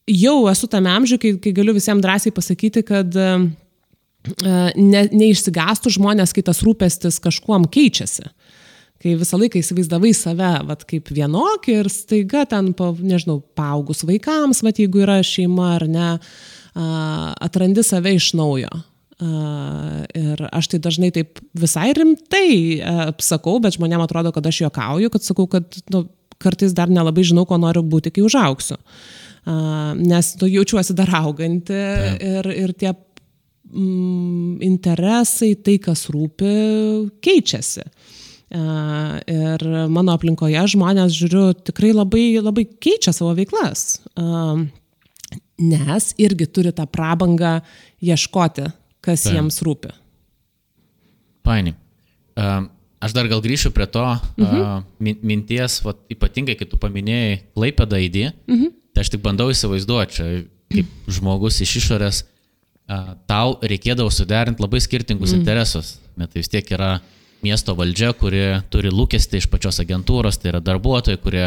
jau 0.08 0.48
esu 0.52 0.68
tame 0.72 0.92
amžiuje, 0.92 1.20
kai, 1.22 1.34
kai 1.44 1.54
galiu 1.56 1.76
visiems 1.76 2.04
drąsiai 2.04 2.34
pasakyti, 2.36 2.84
kad 2.88 3.16
a, 3.20 3.30
ne, 4.76 5.04
neišsigastų 5.12 5.94
žmonės, 5.98 6.34
kai 6.36 6.46
tas 6.48 6.64
rūpestis 6.66 7.20
kažkuom 7.24 7.68
keičiasi. 7.72 8.30
Kai 8.98 9.14
visą 9.20 9.38
laiką 9.38 9.60
įsivaizdavai 9.62 10.10
save, 10.18 10.54
vat, 10.66 10.84
kaip 10.90 11.12
vienokį 11.14 11.80
ir 11.84 11.90
staiga 11.94 12.48
ten, 12.50 12.72
pa, 12.78 12.90
nežinau, 12.98 13.44
paaugus 13.58 14.02
vaikams, 14.08 14.64
vat, 14.66 14.80
jeigu 14.82 15.04
yra 15.06 15.20
šeima 15.26 15.76
ar 15.76 15.86
ne, 15.92 16.12
atrandi 17.44 17.86
save 17.86 18.16
iš 18.18 18.32
naujo. 18.38 18.72
Ir 19.18 20.42
aš 20.54 20.68
tai 20.70 20.80
dažnai 20.82 21.08
taip 21.14 21.40
visai 21.58 21.92
rimtai 21.98 22.50
a, 22.82 23.08
sakau, 23.22 23.58
bet 23.62 23.78
žmonėm 23.78 24.04
atrodo, 24.04 24.34
kad 24.34 24.46
aš 24.46 24.64
juokauju, 24.66 25.10
kad 25.14 25.26
sakau, 25.26 25.48
kad 25.50 25.80
nu, 25.94 26.04
kartais 26.42 26.76
dar 26.78 26.90
nelabai 26.94 27.26
žinau, 27.26 27.48
ko 27.50 27.58
noriu 27.58 27.82
būti, 27.82 28.14
kai 28.14 28.26
užaugsiu. 28.26 28.78
A, 28.78 29.27
nes 29.48 30.30
nu, 30.42 30.50
jaučiuosi 30.52 30.96
dar 30.98 31.12
auganti 31.22 31.76
ir, 32.20 32.50
ir 32.52 32.74
tie 32.76 32.92
mm, 32.92 34.60
interesai, 34.68 35.54
tai 35.64 35.78
kas 35.84 36.08
rūpi, 36.12 36.54
keičiasi. 37.24 37.86
Ir 38.48 39.64
mano 39.92 40.14
aplinkoje 40.16 40.62
žmonės, 40.72 41.16
žiūriu, 41.18 41.50
tikrai 41.68 41.92
labai, 41.96 42.26
labai 42.40 42.64
keičia 42.80 43.12
savo 43.16 43.34
veiklas. 43.36 44.00
Nes 45.58 46.12
irgi 46.22 46.48
turi 46.54 46.72
tą 46.76 46.86
prabangą 46.88 47.58
ieškoti, 48.04 48.70
kas 49.04 49.26
Taip. 49.26 49.36
jiems 49.36 49.60
rūpi. 49.66 49.92
Paini. 51.48 51.76
Aš 52.98 53.14
dar 53.14 53.28
gal 53.30 53.44
grįšiu 53.44 53.72
prie 53.76 53.86
to 53.94 54.04
mhm. 54.40 54.86
min- 55.04 55.20
minties, 55.22 55.82
vat, 55.86 56.00
ypatingai 56.12 56.58
kai 56.58 56.66
tu 56.70 56.80
paminėjai 56.82 57.40
Klaipėdą 57.58 58.00
ID, 58.08 58.18
mhm. 58.50 58.74
Tai 58.98 59.06
aš 59.06 59.12
tik 59.14 59.22
bandau 59.22 59.52
įsivaizduoti, 59.54 60.26
kaip 60.74 61.12
žmogus 61.14 61.60
iš 61.62 61.76
išorės, 61.84 62.24
tau 63.30 63.60
reikėdavo 63.62 64.10
suderinti 64.10 64.64
labai 64.64 64.82
skirtingus 64.82 65.36
mhm. 65.36 65.44
interesus. 65.44 65.98
Bet 66.18 66.34
tai 66.34 66.42
vis 66.42 66.50
tiek 66.50 66.72
yra 66.74 66.96
miesto 67.46 67.76
valdžia, 67.78 68.10
kuri 68.18 68.42
turi 68.74 68.90
lūkestį 68.90 69.44
iš 69.44 69.50
pačios 69.52 69.78
agentūros, 69.84 70.40
tai 70.42 70.50
yra 70.56 70.64
darbuotojai, 70.66 71.20
kurie 71.22 71.46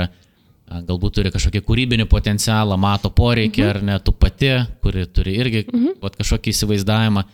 galbūt 0.71 1.17
turi 1.17 1.33
kažkokį 1.35 1.65
kūrybinį 1.67 2.07
potencialą, 2.07 2.79
mato 2.79 3.11
poreikį 3.11 3.65
mhm. 3.65 3.71
ar 3.73 3.83
ne, 3.89 3.99
tu 3.99 4.15
pati, 4.15 4.53
kuri 4.85 5.09
turi 5.11 5.35
irgi 5.43 5.65
mhm. 5.67 5.99
vat, 6.05 6.15
kažkokį 6.21 6.55
įsivaizdavimą. 6.55 7.27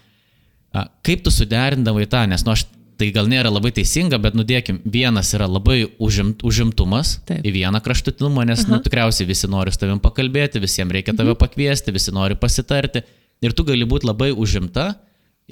Kaip 1.05 1.23
tu 1.25 1.33
suderindavai 1.33 2.09
tą, 2.09 2.25
nes 2.29 2.41
nu 2.45 2.57
aš 2.57 2.65
tai 2.97 3.11
gal 3.15 3.29
nėra 3.31 3.50
labai 3.53 3.73
teisinga, 3.76 4.19
bet 4.23 4.37
nudėkim, 4.38 4.81
vienas 4.85 5.33
yra 5.37 5.49
labai 5.50 5.85
užimt, 6.03 6.43
užimtumas 6.47 7.19
Taip. 7.29 7.45
į 7.45 7.53
vieną 7.59 7.81
kraštutinumą, 7.85 8.47
nes 8.49 8.65
nu, 8.71 8.79
tikriausiai 8.83 9.29
visi 9.29 9.50
nori 9.53 9.73
su 9.75 9.83
tavim 9.83 10.00
pakalbėti, 10.03 10.62
visiems 10.62 10.95
reikia 10.97 11.17
tave 11.17 11.37
pakviesti, 11.38 11.95
visi 11.95 12.15
nori 12.17 12.38
pasitarti 12.41 13.05
ir 13.45 13.57
tu 13.57 13.67
gali 13.69 13.88
būti 13.88 14.09
labai 14.09 14.31
užimta 14.33 14.95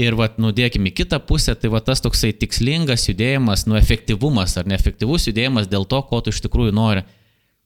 ir, 0.01 0.17
vat, 0.19 0.39
nudėkim 0.43 0.89
į 0.91 0.95
kitą 1.03 1.21
pusę, 1.27 1.55
tai 1.59 1.71
va 1.73 1.83
tas 1.85 2.03
toksai 2.05 2.33
tikslingas 2.37 3.09
judėjimas, 3.11 3.67
nu 3.71 3.79
efektyvumas 3.79 4.57
ar 4.59 4.71
neefektyvus 4.71 5.29
judėjimas 5.31 5.69
dėl 5.71 5.87
to, 5.91 6.01
ko 6.09 6.23
tu 6.25 6.35
iš 6.35 6.43
tikrųjų 6.47 6.75
nori. 6.75 7.05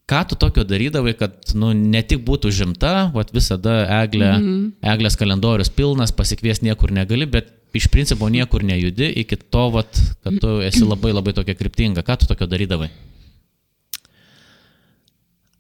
Ką 0.09 0.23
tu 0.25 0.39
tokio 0.41 0.65
darydavai, 0.65 1.13
kad 1.17 1.53
nu, 1.53 1.75
ne 1.77 2.01
tik 2.01 2.23
būtų 2.25 2.51
žimta, 2.57 3.11
vat 3.13 3.29
visada 3.35 3.83
eglė, 4.03 4.31
mm 4.39 4.45
-hmm. 4.45 4.93
eglės 4.95 5.19
kalendorius 5.21 5.69
pilnas, 5.69 6.15
pasikvies 6.17 6.63
niekur 6.65 6.93
negali, 6.97 7.27
bet 7.29 7.53
iš 7.77 7.89
principo 7.93 8.29
niekur 8.33 8.65
nejudi 8.65 9.11
iki 9.23 9.37
to, 9.37 9.69
vat, 9.75 10.01
kad 10.25 10.41
tu 10.41 10.59
esi 10.65 10.85
labai 10.87 11.13
labai 11.13 11.35
tokia 11.37 11.57
kryptinga. 11.59 12.05
Ką 12.07 12.19
tu 12.21 12.31
tokio 12.31 12.49
darydavai? 12.51 12.89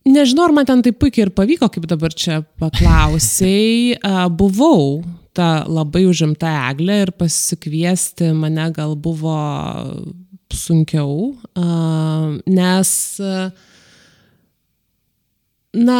Nežinau, 0.08 0.46
ar 0.48 0.54
man 0.56 0.68
ten 0.68 0.82
taip 0.84 0.96
puikiai 1.02 1.26
ir 1.26 1.34
pavyko, 1.36 1.68
kaip 1.72 1.86
dabar 1.90 2.14
čia 2.16 2.40
paklausiai. 2.60 3.98
Buvau 4.40 5.02
ta 5.36 5.64
labai 5.68 6.06
užimta 6.08 6.50
eglė 6.70 7.02
ir 7.04 7.14
pasikviesti 7.18 8.32
mane 8.34 8.70
gal 8.74 8.96
buvo 8.98 9.36
sunkiau, 10.48 11.34
nes, 12.48 12.90
na, 15.76 15.98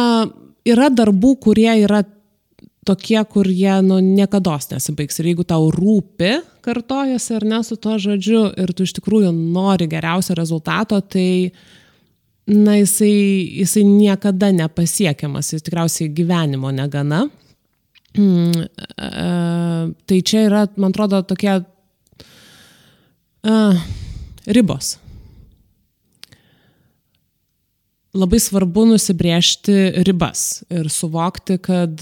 yra 0.67 0.89
darbų, 0.89 1.35
kurie 1.45 1.69
yra 1.85 2.01
tokie, 2.85 3.19
kur 3.29 3.47
jie 3.47 3.81
nu, 3.85 3.99
niekada 4.03 4.57
nesibaigs. 4.71 5.19
Ir 5.19 5.31
jeigu 5.31 5.45
tau 5.47 5.69
rūpi, 5.73 6.39
kartojasi 6.65 7.35
ar 7.37 7.45
ne 7.47 7.63
su 7.63 7.75
to 7.81 7.97
žodžiu, 8.01 8.45
ir 8.59 8.73
tu 8.73 8.83
iš 8.87 8.93
tikrųjų 8.99 9.31
nori 9.33 9.87
geriausio 9.91 10.33
rezultato, 10.37 11.01
tai 11.01 11.51
na, 12.49 12.77
jisai, 12.79 13.13
jisai 13.61 13.83
niekada 13.87 14.51
nepasiekiamas, 14.55 15.53
jis 15.53 15.65
tikriausiai 15.67 16.13
gyvenimo 16.13 16.71
negana. 16.73 17.27
Mm, 18.17 18.65
uh, 18.97 19.91
tai 20.09 20.21
čia 20.25 20.47
yra, 20.47 20.65
man 20.81 20.89
atrodo, 20.95 21.21
tokie 21.29 21.59
uh, 23.45 23.85
ribos 24.49 24.97
labai 28.17 28.39
svarbu 28.41 28.85
nusibriežti 28.93 30.03
ribas 30.07 30.63
ir 30.73 30.89
suvokti, 30.89 31.59
kad, 31.61 32.01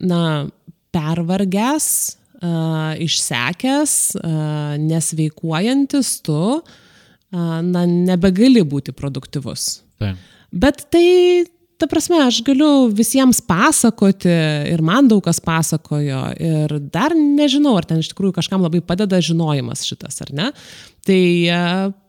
na, 0.00 0.22
pervargęs, 0.96 1.88
išsekęs, 3.04 3.92
nesveikuojantis 4.84 6.14
tu, 6.26 6.40
na, 7.32 7.84
nebegali 7.84 8.64
būti 8.64 8.94
produktyvus. 8.96 9.68
Taip. 10.00 10.24
Bet 10.56 10.86
tai, 10.92 11.44
ta 11.80 11.88
prasme, 11.90 12.20
aš 12.24 12.40
galiu 12.46 12.88
visiems 12.96 13.42
pasakoti 13.44 14.32
ir 14.72 14.84
man 14.84 15.10
daug 15.10 15.24
kas 15.26 15.40
pasakojo 15.44 16.22
ir 16.40 16.76
dar 16.92 17.16
nežinau, 17.16 17.74
ar 17.76 17.88
ten 17.88 18.00
iš 18.00 18.12
tikrųjų 18.12 18.38
kažkam 18.38 18.64
labai 18.64 18.80
padeda 18.84 19.20
žinojimas 19.20 19.84
šitas, 19.88 20.20
ar 20.24 20.32
ne. 20.36 20.50
Tai 21.04 21.22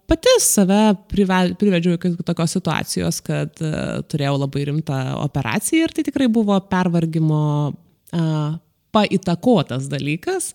pati 0.08 0.34
save 0.44 0.96
privedžiau 1.12 1.98
iki 1.98 2.14
tokios 2.26 2.56
situacijos, 2.58 3.20
kad 3.26 3.60
uh, 3.64 4.00
turėjau 4.08 4.38
labai 4.40 4.68
rimtą 4.70 5.02
operaciją 5.26 5.88
ir 5.88 5.96
tai 5.96 6.06
tikrai 6.08 6.30
buvo 6.32 6.58
pervargimo 6.72 7.42
uh, 7.72 8.56
paitakotas 8.96 9.90
dalykas, 9.92 10.54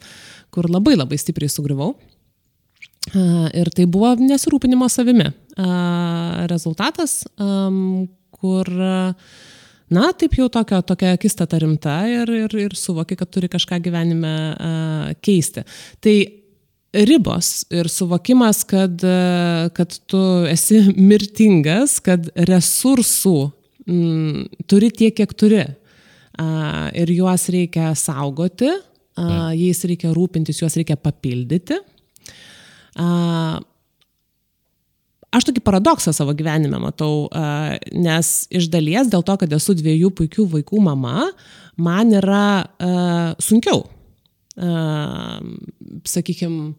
kur 0.52 0.70
labai 0.72 0.96
labai 0.96 1.20
stipriai 1.20 1.52
sugriuvau. 1.52 1.94
Uh, 3.12 3.48
ir 3.58 3.68
tai 3.74 3.84
buvo 3.90 4.14
nesirūpinimo 4.20 4.86
savimi 4.92 5.26
uh, 5.28 6.44
rezultatas, 6.50 7.22
um, 7.42 8.06
kur 8.42 8.68
na, 9.92 10.10
taip 10.18 10.36
jau 10.38 10.46
tokia, 10.50 10.80
tokia 10.86 11.16
akistata 11.16 11.58
rimta 11.60 11.96
ir, 12.08 12.30
ir, 12.44 12.54
ir 12.62 12.76
suvoki, 12.78 13.18
kad 13.18 13.30
turi 13.30 13.50
kažką 13.52 13.80
gyvenime 13.84 14.36
uh, 14.52 15.10
keisti. 15.22 15.66
Tai 16.02 16.14
ribos 16.92 17.62
ir 17.72 17.88
suvokimas, 17.88 18.62
kad, 18.68 19.00
kad 19.74 19.98
tu 20.06 20.20
esi 20.50 20.82
mirtingas, 20.96 21.98
kad 22.04 22.28
resursų 22.48 23.36
m, 23.86 23.96
mm, 23.96 24.66
turi 24.68 24.90
tiek, 24.94 25.14
kiek 25.16 25.32
turi. 25.38 25.64
A, 26.40 26.88
ir 26.96 27.10
juos 27.12 27.48
reikia 27.52 27.92
saugoti, 27.98 28.70
a, 29.20 29.52
jais 29.56 29.82
reikia 29.88 30.12
rūpintis, 30.16 30.62
juos 30.62 30.76
reikia 30.78 30.96
papildyti. 30.96 31.76
A, 33.00 33.08
aš 35.32 35.48
tokį 35.48 35.64
paradoksą 35.64 36.14
savo 36.16 36.36
gyvenime 36.36 36.80
matau, 36.80 37.26
a, 37.32 37.78
nes 37.92 38.32
iš 38.52 38.68
dalies 38.72 39.12
dėl 39.12 39.24
to, 39.24 39.36
kad 39.40 39.56
esu 39.56 39.76
dviejų 39.76 40.12
puikių 40.20 40.48
vaikų 40.58 40.84
mama, 40.84 41.30
man 41.80 42.12
yra 42.16 42.44
sunkiau 43.40 43.86
sakykime, 44.56 46.72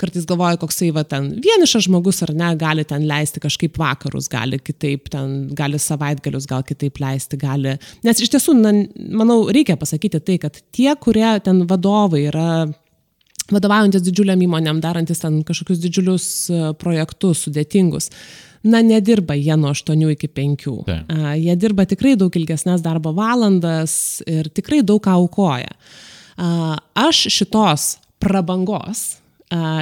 kartais 0.00 0.26
galvoju, 0.28 0.60
koksai 0.60 0.90
va 0.92 1.04
ten 1.08 1.30
vienišas 1.42 1.86
žmogus 1.86 2.20
ar 2.26 2.32
ne, 2.36 2.50
gali 2.60 2.84
ten 2.88 3.06
leisti 3.08 3.40
kažkaip 3.40 3.78
vakarus, 3.80 4.28
gali 4.32 4.58
kitaip, 4.60 5.08
ten, 5.12 5.36
gali 5.56 5.80
savaitgalius 5.80 6.48
gal 6.50 6.64
kitaip 6.66 7.00
leisti, 7.00 7.38
gali. 7.40 7.76
Nes 8.04 8.20
iš 8.20 8.34
tiesų, 8.34 8.56
na, 8.60 8.74
manau, 9.16 9.46
reikia 9.52 9.78
pasakyti 9.80 10.20
tai, 10.20 10.40
kad 10.42 10.58
tie, 10.76 10.90
kurie 11.00 11.28
ten 11.44 11.64
vadovai 11.70 12.26
yra 12.28 12.50
vadovaujantis 13.52 14.02
didžiuliam 14.02 14.40
įmonėm, 14.42 14.82
darantis 14.82 15.22
ten 15.22 15.38
kažkokius 15.46 15.80
didžiulius 15.84 16.26
projektus 16.80 17.44
sudėtingus, 17.46 18.10
na, 18.66 18.82
nedirba 18.84 19.36
jie 19.38 19.56
nuo 19.56 19.70
8 19.72 20.02
iki 20.12 20.28
5. 20.28 20.66
Tai. 20.88 20.98
Jie 21.38 21.54
dirba 21.62 21.86
tikrai 21.88 22.16
daug 22.18 22.36
ilgesnės 22.36 22.84
darbo 22.84 23.14
valandas 23.16 24.20
ir 24.26 24.50
tikrai 24.50 24.82
daug 24.84 25.00
ką 25.04 25.14
aukoja. 25.22 25.72
Aš 26.36 27.22
šitos 27.32 27.96
prabangos 28.22 29.16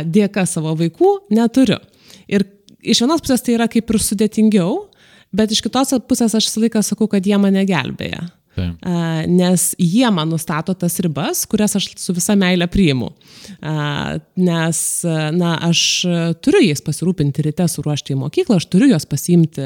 dėka 0.05 0.45
savo 0.47 0.75
vaikų 0.79 1.15
neturiu. 1.35 1.81
Ir 2.29 2.47
iš 2.85 3.03
vienos 3.05 3.23
pusės 3.25 3.43
tai 3.45 3.57
yra 3.57 3.69
kaip 3.71 3.91
ir 3.91 4.01
sudėtingiau, 4.03 4.77
bet 5.35 5.53
iš 5.55 5.63
kitos 5.65 5.95
pusės 6.09 6.37
aš 6.37 6.49
visą 6.51 6.63
laiką 6.65 6.83
sakau, 6.85 7.09
kad 7.11 7.27
jie 7.27 7.39
mane 7.41 7.65
gelbėja. 7.69 8.29
Taip. 8.55 8.87
Nes 9.31 9.67
jie 9.81 10.07
man 10.15 10.31
nustato 10.31 10.75
tas 10.79 10.99
ribas, 11.03 11.43
kurias 11.51 11.75
aš 11.79 11.89
su 11.99 12.15
visa 12.15 12.37
meile 12.39 12.69
priimu. 12.71 13.11
Nes, 14.37 14.81
na, 15.35 15.57
aš 15.71 15.81
turiu 16.45 16.63
jais 16.63 16.85
pasirūpinti 16.85 17.45
ryte, 17.49 17.67
suruošti 17.71 18.15
į 18.15 18.21
mokyklą, 18.23 18.61
aš 18.61 18.69
turiu 18.71 18.93
juos 18.93 19.09
pasiimti, 19.11 19.65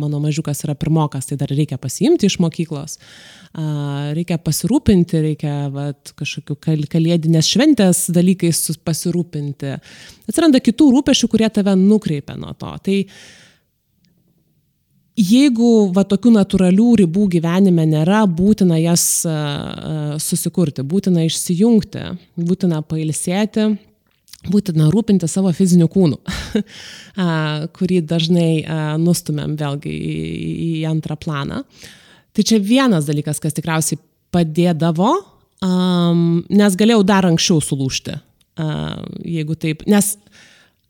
mano 0.00 0.22
mažiukas 0.24 0.64
yra 0.66 0.76
pirmokas, 0.78 1.28
tai 1.28 1.38
dar 1.42 1.52
reikia 1.52 1.80
pasiimti 1.82 2.30
iš 2.30 2.40
mokyklos 2.42 2.98
reikia 3.52 4.38
pasirūpinti, 4.40 5.20
reikia 5.26 5.54
vat, 5.72 6.14
kažkokių 6.16 6.56
kal 6.62 6.84
kalėdinės 6.88 7.50
šventės 7.52 8.06
dalykais 8.14 8.78
pasirūpinti. 8.84 9.74
Atsiranda 10.28 10.62
kitų 10.64 10.88
rūpešių, 10.96 11.28
kurie 11.28 11.50
tave 11.52 11.76
nukreipia 11.76 12.38
nuo 12.40 12.54
to. 12.56 12.72
Tai 12.82 12.96
jeigu 15.18 15.70
va 15.94 16.04
tokių 16.08 16.32
natūralių 16.38 16.88
ribų 17.02 17.28
gyvenime 17.36 17.86
nėra, 17.88 18.24
būtina 18.26 18.78
jas 18.80 19.04
uh, 19.28 20.14
susikurti, 20.22 20.84
būtina 20.86 21.26
išsijungti, 21.28 22.04
būtina 22.40 22.82
pailsėti, 22.86 23.70
būtina 24.50 24.88
rūpinti 24.92 25.28
savo 25.30 25.52
fiziniu 25.54 25.88
kūnu, 25.92 26.18
kurį 27.76 28.00
dažnai 28.08 28.64
nustumėm 28.98 29.54
vėlgi 29.60 29.92
į 29.92 30.72
antrą 30.90 31.18
planą. 31.20 31.62
Tai 32.32 32.44
čia 32.48 32.58
vienas 32.58 33.06
dalykas, 33.06 33.38
kas 33.42 33.54
tikriausiai 33.54 34.00
padėdavo, 34.32 35.12
nes 35.62 36.78
galėjau 36.80 37.04
dar 37.06 37.28
anksčiau 37.28 37.62
sulūšti, 37.62 38.16
jeigu 39.36 39.56
taip. 39.60 39.84
Nes 39.90 40.16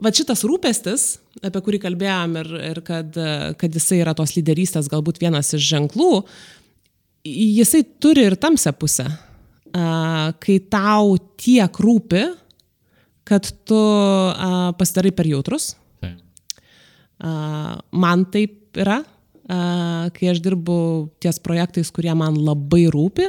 va 0.02 0.12
šitas 0.14 0.42
rūpestis, 0.48 1.06
apie 1.44 1.62
kurį 1.64 1.80
kalbėjom 1.82 2.38
ir, 2.40 2.50
ir 2.72 2.80
kad, 2.86 3.16
kad 3.58 3.78
jisai 3.78 4.00
yra 4.02 4.14
tos 4.18 4.34
lyderystės 4.36 4.90
galbūt 4.92 5.20
vienas 5.22 5.52
iš 5.56 5.64
ženklų, 5.74 6.10
jisai 7.28 7.84
turi 8.02 8.26
ir 8.28 8.38
tamsią 8.40 8.74
pusę. 8.78 9.06
Kai 9.72 10.56
tau 10.72 11.16
tiek 11.40 11.78
rūpi, 11.84 12.24
kad 13.28 13.46
tu 13.68 13.80
pasidarai 14.78 15.14
per 15.16 15.30
jautrus. 15.30 15.72
Uh, 16.02 17.78
man 17.94 18.24
taip 18.34 18.74
yra, 18.74 18.98
kai 19.46 20.30
aš 20.32 20.40
dirbu 20.42 20.76
ties 21.22 21.38
projektais, 21.42 21.92
kurie 21.94 22.14
man 22.18 22.34
labai 22.34 22.88
rūpi, 22.90 23.28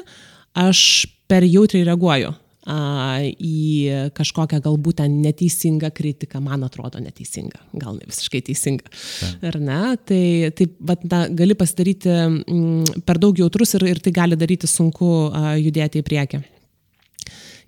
aš 0.58 1.06
per 1.30 1.46
jautriai 1.46 1.86
reaguoju 1.86 2.34
į 2.64 4.12
kažkokią 4.16 4.62
galbūt 4.64 5.02
ten 5.02 5.18
neteisingą 5.24 5.90
kritiką, 5.96 6.40
man 6.44 6.64
atrodo 6.64 7.02
neteisinga, 7.04 7.60
gal 7.76 7.98
ne 7.98 8.08
visiškai 8.08 8.42
teisinga. 8.48 8.88
Ta. 8.88 9.32
Ar 9.50 9.60
ne? 9.60 9.82
Tai, 10.08 10.24
tai 10.56 10.70
bet, 10.80 11.04
na, 11.12 11.26
gali 11.28 11.58
pasidaryti 11.60 12.10
m, 12.14 12.40
mm, 12.48 13.04
per 13.04 13.20
daug 13.20 13.38
jautrus 13.38 13.76
ir, 13.76 13.88
ir 13.92 14.00
tai 14.04 14.16
gali 14.16 14.40
daryti 14.40 14.70
sunku 14.70 15.12
a, 15.28 15.54
judėti 15.60 16.00
į 16.00 16.08
priekį. 16.08 16.42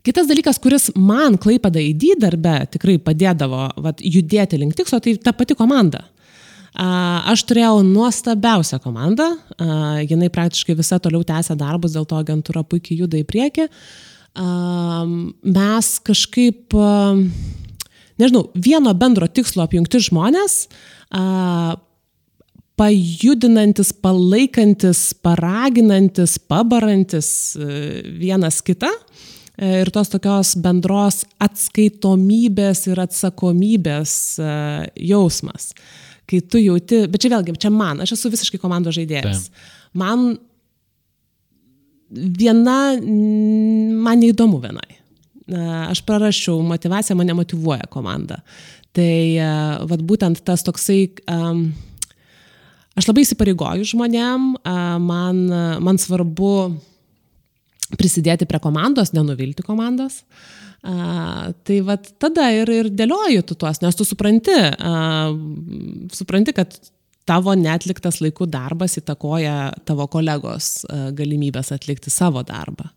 Kitas 0.06 0.28
dalykas, 0.30 0.60
kuris 0.62 0.92
man 0.96 1.36
klaipada 1.42 1.82
įdy 1.82 2.14
darbe 2.22 2.60
tikrai 2.70 3.00
padėdavo 3.02 3.72
vat, 3.82 4.04
judėti 4.06 4.60
link 4.62 4.78
tikslo, 4.78 5.02
tai 5.02 5.18
ta 5.18 5.34
pati 5.34 5.58
komanda. 5.58 6.06
Aš 6.76 7.46
turėjau 7.48 7.80
nuostabiausią 7.88 8.82
komandą, 8.84 9.30
jinai 10.04 10.28
praktiškai 10.30 10.76
visa 10.76 11.00
toliau 11.00 11.24
tęsia 11.26 11.56
darbus, 11.58 11.96
dėl 11.96 12.06
to 12.06 12.20
agentūra 12.20 12.66
puikiai 12.68 13.00
juda 13.00 13.18
į 13.18 13.26
priekį. 13.26 13.70
Mes 14.36 15.90
kažkaip, 16.04 16.76
nežinau, 18.20 18.48
vieno 18.56 18.92
bendro 19.00 19.30
tikslo 19.32 19.64
apjungti 19.64 20.02
žmonės, 20.10 20.58
pajudinantis, 22.76 23.94
palaikantis, 24.04 25.14
paraginantis, 25.24 26.38
pabarantis 26.40 27.30
e, 27.56 27.68
vienas 28.20 28.60
kitą 28.66 28.92
ir 29.56 29.92
tos 29.96 30.12
tokios 30.12 30.56
bendros 30.60 31.22
atskaitomybės 31.44 32.84
ir 32.90 33.00
atsakomybės 33.06 34.16
e, 34.44 34.50
jausmas. 35.08 35.72
Kai 36.28 36.42
tu 36.44 36.60
jauti, 36.60 37.06
bet 37.12 37.24
čia 37.24 37.32
vėlgi, 37.32 37.56
čia 37.64 37.72
man, 37.72 38.02
aš 38.04 38.18
esu 38.18 38.34
visiškai 38.34 38.60
komandos 38.60 38.98
žaidėjas. 38.98 39.48
Taip. 39.48 39.72
Man 39.96 40.34
viena, 42.12 42.78
man 43.00 44.22
neįdomu 44.22 44.62
vienai. 44.64 45.00
Aš 45.92 46.02
prarašiau 46.06 46.62
motivaciją, 46.66 47.18
mane 47.20 47.36
motivuoja 47.38 47.86
komanda. 47.92 48.40
Tai 48.96 49.14
e, 49.36 49.48
vad 49.92 50.02
būtent 50.08 50.40
tas 50.48 50.64
toksai, 50.66 51.02
um, 51.30 51.68
aš 52.96 53.10
labai 53.10 53.26
įsipareigoju 53.26 53.86
žmonėm, 53.92 54.54
man, 55.04 55.42
man 55.84 56.00
svarbu 56.00 56.54
prisidėti 58.00 58.48
prie 58.50 58.62
komandos, 58.64 59.14
nenuvilti 59.14 59.66
komandos. 59.66 60.24
Uh, 60.86 61.50
tai 61.66 61.80
vad 61.82 62.06
tada 62.22 62.52
ir, 62.54 62.70
ir 62.70 62.92
dėlioju 62.94 63.42
tu 63.50 63.56
tuos, 63.58 63.80
nes 63.82 63.96
tu 63.98 64.06
supranti, 64.06 64.54
uh, 64.54 65.32
supranti, 66.14 66.54
kad 66.54 66.76
tavo 67.26 67.56
netliktas 67.58 68.22
laikų 68.24 68.48
darbas 68.52 68.98
įtakoja 69.02 69.72
tavo 69.88 70.08
kolegos 70.12 70.86
uh, 70.86 71.10
galimybės 71.16 71.74
atlikti 71.76 72.14
savo 72.14 72.44
darbą. 72.46 72.90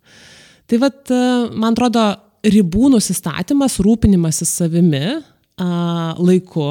Tai 0.68 0.80
vad, 0.82 1.00
uh, 1.12 1.48
man 1.56 1.76
atrodo, 1.76 2.10
ribų 2.46 2.92
nusistatymas, 2.94 3.80
rūpinimasis 3.82 4.52
savimi 4.60 5.18
laiku. 5.58 6.68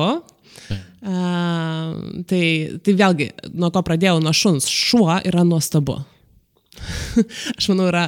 Tai, 2.28 2.43
tai 2.84 2.93
vėlgi, 3.00 3.28
nuo 3.56 3.70
ko 3.76 3.84
pradėjau, 3.86 4.22
nuo 4.24 4.32
šuns, 4.36 4.67
šuo 4.72 5.20
yra 5.28 5.43
nuostabu. 5.48 6.00
aš 7.58 7.70
manau, 7.72 7.88
yra 7.91 8.08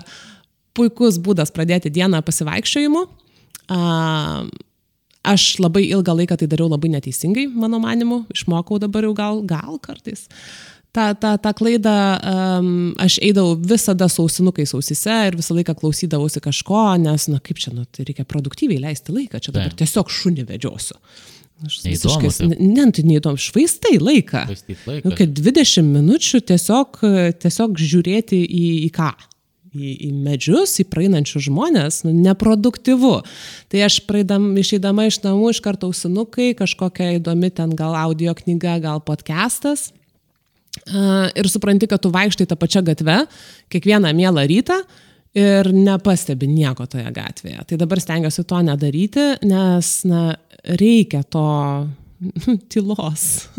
puikus 0.77 1.19
būdas 1.21 1.53
pradėti 1.55 1.91
dieną 1.93 2.21
pasivaikščiojimu. 2.25 3.05
Aš 5.27 5.57
labai 5.59 5.83
ilgą 5.89 6.15
laiką 6.15 6.37
tai 6.39 6.47
dariau 6.47 6.69
labai 6.71 6.93
neteisingai, 6.93 7.49
mano 7.51 7.81
manimu, 7.83 8.23
išmokau 8.31 8.79
dabar 8.79 9.03
jau 9.03 9.15
gal, 9.17 9.41
gal 9.43 9.79
kartais. 9.83 10.29
Ta, 10.95 11.11
ta, 11.13 11.35
ta 11.37 11.51
klaida, 11.53 12.17
um, 12.25 12.69
aš 12.97 13.19
eidavau 13.21 13.57
visada 13.59 14.07
sausinukais 14.09 14.71
ausise 14.73 15.17
ir 15.27 15.35
visą 15.37 15.53
laiką 15.57 15.75
klausydavausi 15.77 16.41
kažko, 16.41 16.79
nes, 17.03 17.27
na 17.29 17.37
kaip 17.43 17.59
čia, 17.61 17.75
nu, 17.75 17.83
tai 17.93 18.07
reikia 18.07 18.25
produktyviai 18.25 18.81
leisti 18.87 19.13
laiką, 19.13 19.43
čia 19.43 19.53
dabar 19.53 19.75
tiesiog 19.77 20.09
šunį 20.09 20.47
vedžiosiu. 20.49 20.97
Aš 21.67 21.81
visiškai, 21.83 22.31
ne, 22.55 22.87
tai 22.95 23.03
neįdomu, 23.03 23.37
švaistai 23.43 23.97
laiką. 23.99 24.45
laiką. 24.87 25.11
Nu, 25.11 25.15
kad 25.19 25.35
20 25.35 25.83
minučių 25.91 26.39
tiesiog, 26.53 27.01
tiesiog 27.43 27.81
žiūrėti 27.83 28.39
į, 28.39 28.65
į 28.87 28.89
ką? 28.95 29.11
Į, 29.69 29.89
į 30.07 30.09
medžius, 30.25 30.71
į 30.81 30.87
praeinančius 30.89 31.45
žmonės, 31.45 31.99
nu, 32.07 32.13
neproduktyvu. 32.25 33.11
Tai 33.69 33.81
aš 33.85 33.99
praeidam, 34.07 34.47
išeidama 34.57 35.05
iš 35.05 35.19
namų 35.21 35.51
iš 35.53 35.59
karto 35.61 35.91
ausinukai, 35.91 36.55
kažkokia 36.57 37.11
įdomi 37.19 37.51
ten 37.53 37.75
gal 37.77 37.93
audio 37.93 38.33
knyga, 38.33 38.79
gal 38.81 39.03
podcastas. 39.05 39.91
Ir 40.89 41.49
supranti, 41.49 41.85
kad 41.89 42.01
tu 42.01 42.09
vaikštai 42.13 42.49
tą 42.49 42.57
pačią 42.57 42.81
gatvę 42.87 43.19
kiekvieną 43.69 44.09
mielą 44.17 44.47
rytą 44.49 44.79
ir 45.37 45.69
nepastebi 45.73 46.49
nieko 46.49 46.87
toje 46.89 47.09
gatvėje. 47.13 47.65
Tai 47.69 47.77
dabar 47.77 48.01
stengiuosi 48.01 48.45
to 48.49 48.61
nedaryti, 48.65 49.25
nes 49.45 49.91
na, 50.09 50.23
reikia 50.81 51.21
to 51.29 51.45
tylos. 52.71 53.49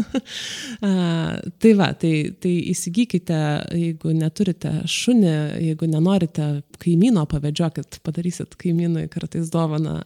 tai 1.60 1.72
va, 1.78 1.90
tai, 1.98 2.12
tai 2.40 2.52
įsigykite, 2.72 3.38
jeigu 3.76 4.12
neturite 4.16 4.72
šunį, 4.90 5.34
jeigu 5.68 5.88
nenorite 5.90 6.48
kaimyno, 6.80 7.24
pavedžiokit, 7.30 8.00
padarysit 8.06 8.56
kaimynui 8.60 9.06
kartais 9.12 9.50
dovaną. 9.52 10.00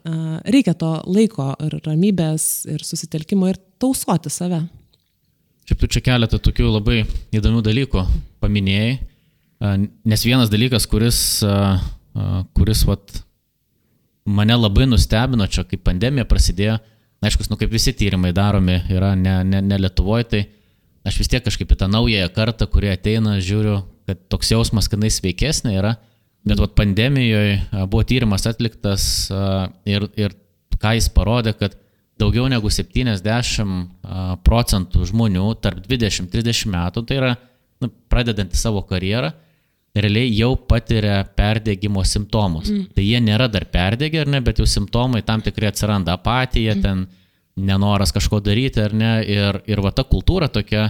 Reikia 0.46 0.76
to 0.78 0.94
laiko 1.10 1.52
ir 1.64 1.78
ramybės 1.84 2.64
ir 2.70 2.84
susitelkimo 2.86 3.50
ir 3.50 3.60
tausoti 3.82 4.32
save. 4.32 4.64
Šiaip 5.64 5.80
tu 5.80 5.88
čia 5.96 6.04
keletą 6.04 6.38
tokių 6.44 6.70
labai 6.74 7.02
įdomių 7.34 7.62
dalykų 7.64 8.06
paminėjai. 8.44 8.96
Nes 10.04 10.24
vienas 10.26 10.50
dalykas, 10.52 10.84
kuris, 10.90 11.18
kuris 12.58 12.82
vat, 12.84 13.14
mane 14.28 14.58
labai 14.58 14.84
nustebino 14.90 15.46
čia, 15.48 15.64
kai 15.68 15.78
pandemija 15.80 16.26
prasidėjo, 16.28 16.76
aišku, 17.28 17.46
nu, 17.50 17.58
kaip 17.60 17.72
visi 17.72 17.94
tyrimai 17.96 18.32
daromi 18.36 18.80
yra 18.92 19.14
ne, 19.18 19.38
ne, 19.46 19.60
ne 19.64 19.78
Lietuvoje, 19.80 20.26
tai 20.30 20.42
aš 21.06 21.20
vis 21.20 21.30
tiek 21.32 21.44
kažkaip 21.44 21.70
į 21.74 21.78
tą 21.80 21.88
naująją 21.90 22.30
kartą, 22.34 22.68
kurie 22.70 22.92
ateina, 22.94 23.36
žiūriu, 23.44 23.80
kad 24.08 24.20
toks 24.32 24.52
jausmas, 24.52 24.88
kad 24.90 25.02
jis 25.04 25.20
sveikesnė 25.20 25.76
yra, 25.78 25.94
bet 26.44 26.60
vat, 26.60 26.74
pandemijoje 26.76 27.60
buvo 27.88 28.04
tyrimas 28.08 28.46
atliktas 28.48 29.06
ir, 29.88 30.08
ir 30.20 30.36
ką 30.80 30.94
jis 30.98 31.08
parodė, 31.14 31.54
kad 31.56 31.76
daugiau 32.20 32.46
negu 32.50 32.70
70 32.70 34.44
procentų 34.46 35.08
žmonių 35.10 35.48
tarp 35.64 35.86
20-30 35.88 36.70
metų, 36.72 37.04
tai 37.08 37.18
yra 37.20 37.32
nu, 37.82 37.90
pradedantys 38.12 38.62
savo 38.64 38.84
karjerą, 38.86 39.32
realiai 39.94 40.30
jau 40.34 40.54
patiria 40.58 41.20
perdėgymo 41.38 42.02
simptomus. 42.06 42.70
Mm. 42.70 42.88
Tai 42.96 43.04
jie 43.04 43.20
nėra 43.22 43.46
dar 43.52 43.66
perdėgę, 43.70 44.24
ar 44.24 44.32
ne, 44.32 44.40
bet 44.44 44.58
jau 44.58 44.66
simptomai 44.68 45.22
tam 45.26 45.44
tikrai 45.44 45.70
atsiranda 45.70 46.16
apatija, 46.18 46.74
mm. 46.74 46.82
ten 46.82 47.06
nenoras 47.68 48.10
kažko 48.14 48.40
daryti, 48.42 48.82
ar 48.82 48.94
ne, 48.96 49.12
ir, 49.30 49.60
ir 49.70 49.82
va 49.84 49.92
ta 49.94 50.02
kultūra 50.08 50.48
tokia, 50.50 50.88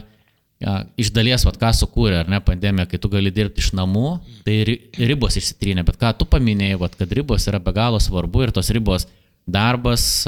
ja, 0.65 0.79
iš 0.97 1.13
dalies, 1.13 1.45
va 1.45 1.53
ką 1.61 1.75
sukūrė, 1.77 2.23
ar 2.23 2.33
ne, 2.33 2.41
pandemija, 2.45 2.89
kai 2.89 3.01
tu 3.03 3.11
gali 3.13 3.33
dirbti 3.35 3.61
iš 3.61 3.75
namų, 3.77 4.07
tai 4.47 4.63
ribos 4.65 5.37
išsitrynė, 5.41 5.85
bet 5.85 6.01
ką 6.01 6.15
tu 6.17 6.29
paminėjai, 6.31 6.81
va, 6.81 6.89
kad 6.89 7.13
ribos 7.13 7.45
yra 7.51 7.61
be 7.61 7.75
galo 7.77 8.01
svarbu 8.01 8.47
ir 8.47 8.55
tos 8.57 8.73
ribos 8.73 9.05
darbas, 9.45 10.25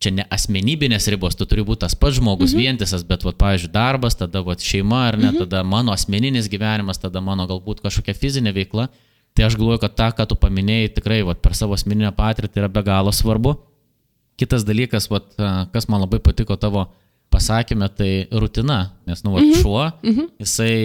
čia 0.00 0.12
ne 0.16 0.24
asmenybinės 0.32 1.08
ribos, 1.12 1.36
tu 1.36 1.46
turi 1.48 1.64
būti 1.66 1.84
tas 1.84 1.94
pats 1.98 2.16
žmogus, 2.16 2.54
mhm. 2.54 2.64
vientisas, 2.64 3.04
bet, 3.06 3.24
va, 3.26 3.34
pavyzdžiui, 3.36 3.72
darbas, 3.74 4.16
tada 4.16 4.42
va, 4.46 4.56
šeima 4.56 5.04
ar 5.10 5.18
ne, 5.20 5.28
mhm. 5.30 5.44
tada 5.44 5.62
mano 5.66 5.92
asmeninis 5.92 6.48
gyvenimas, 6.52 7.00
tada 7.02 7.22
mano 7.24 7.46
galbūt 7.50 7.84
kažkokia 7.84 8.16
fizinė 8.16 8.54
veikla. 8.56 8.88
Tai 9.36 9.44
aš 9.46 9.54
galvoju, 9.60 9.78
kad 9.84 9.92
tą, 9.94 10.08
ką 10.16 10.24
tu 10.26 10.36
paminėjai, 10.40 10.94
tikrai 10.96 11.20
va, 11.26 11.36
per 11.38 11.54
savo 11.54 11.76
asmeninę 11.76 12.10
patirtį 12.16 12.64
yra 12.64 12.70
be 12.72 12.82
galo 12.86 13.12
svarbu. 13.14 13.54
Kitas 14.40 14.64
dalykas, 14.66 15.06
va, 15.12 15.20
kas 15.70 15.86
man 15.92 16.02
labai 16.02 16.18
patiko 16.24 16.56
tavo 16.58 16.88
pasakymė, 17.30 17.90
tai 17.94 18.10
rutina, 18.32 18.80
nes, 19.06 19.22
nu, 19.22 19.36
va, 19.36 19.44
mhm. 19.44 19.60
šuo, 19.60 19.84
mhm. 20.02 20.32
jisai 20.42 20.78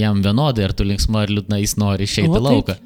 jam 0.00 0.20
vienodai, 0.24 0.66
ar 0.66 0.74
tu 0.76 0.84
linksma 0.86 1.24
ar 1.24 1.32
liūdna, 1.32 1.58
jis 1.62 1.76
nori 1.80 2.06
išeiti 2.08 2.30
į 2.30 2.42
lauką. 2.42 2.76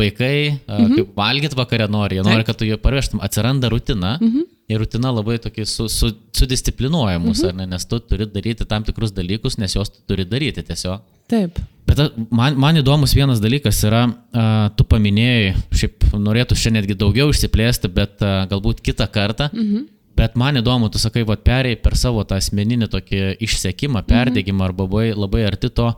Vaikai, 0.00 0.34
mhm. 0.66 0.94
kaip 0.94 1.18
valgyti 1.18 1.58
vakarę 1.58 1.88
nori, 1.92 2.18
jie 2.18 2.26
nori, 2.26 2.46
kad 2.46 2.58
tu 2.58 2.68
jų 2.68 2.78
parvežtum, 2.82 3.22
atsiranda 3.24 3.70
rutina. 3.72 4.16
Mhm. 4.20 4.46
Ir 4.68 4.82
rutina 4.82 5.08
labai 5.16 5.38
tokia 5.40 5.64
su, 5.64 5.86
su, 5.88 6.10
sudisciplinuoja 6.36 7.16
mus, 7.22 7.40
mhm. 7.40 7.62
ne, 7.62 7.68
nes 7.72 7.88
tu 7.88 8.00
turi 8.04 8.28
daryti 8.28 8.66
tam 8.68 8.84
tikrus 8.84 9.14
dalykus, 9.16 9.56
nes 9.60 9.72
juos 9.76 9.88
tu 9.94 10.02
turi 10.10 10.28
daryti 10.28 10.64
tiesiog. 10.66 11.04
Taip. 11.28 11.60
Bet 11.88 12.02
man, 12.28 12.56
man 12.60 12.76
įdomus 12.76 13.14
vienas 13.16 13.40
dalykas 13.40 13.80
yra, 13.88 14.02
uh, 14.08 14.66
tu 14.76 14.84
paminėjai, 14.88 15.54
šiaip 15.72 16.10
norėtų 16.20 16.56
šiandien 16.56 16.82
netgi 16.82 16.98
daugiau 17.00 17.32
išsiplėsti, 17.32 17.88
bet 17.92 18.20
uh, 18.20 18.42
galbūt 18.50 18.84
kitą 18.84 19.08
kartą. 19.12 19.48
Mhm. 19.54 19.86
Bet 20.18 20.34
man 20.34 20.58
įdomu, 20.58 20.88
tu 20.90 20.98
sakai, 20.98 21.22
va, 21.22 21.36
perėjai 21.38 21.78
per 21.78 21.94
savo 21.98 22.24
tą 22.26 22.40
asmeninį 22.42 22.88
tokį 22.90 23.20
išsekimą, 23.46 24.02
perdėgymą 24.08 24.66
arba 24.66 24.88
labai, 24.88 25.04
labai 25.14 25.44
arti 25.46 25.70
to 25.70 25.92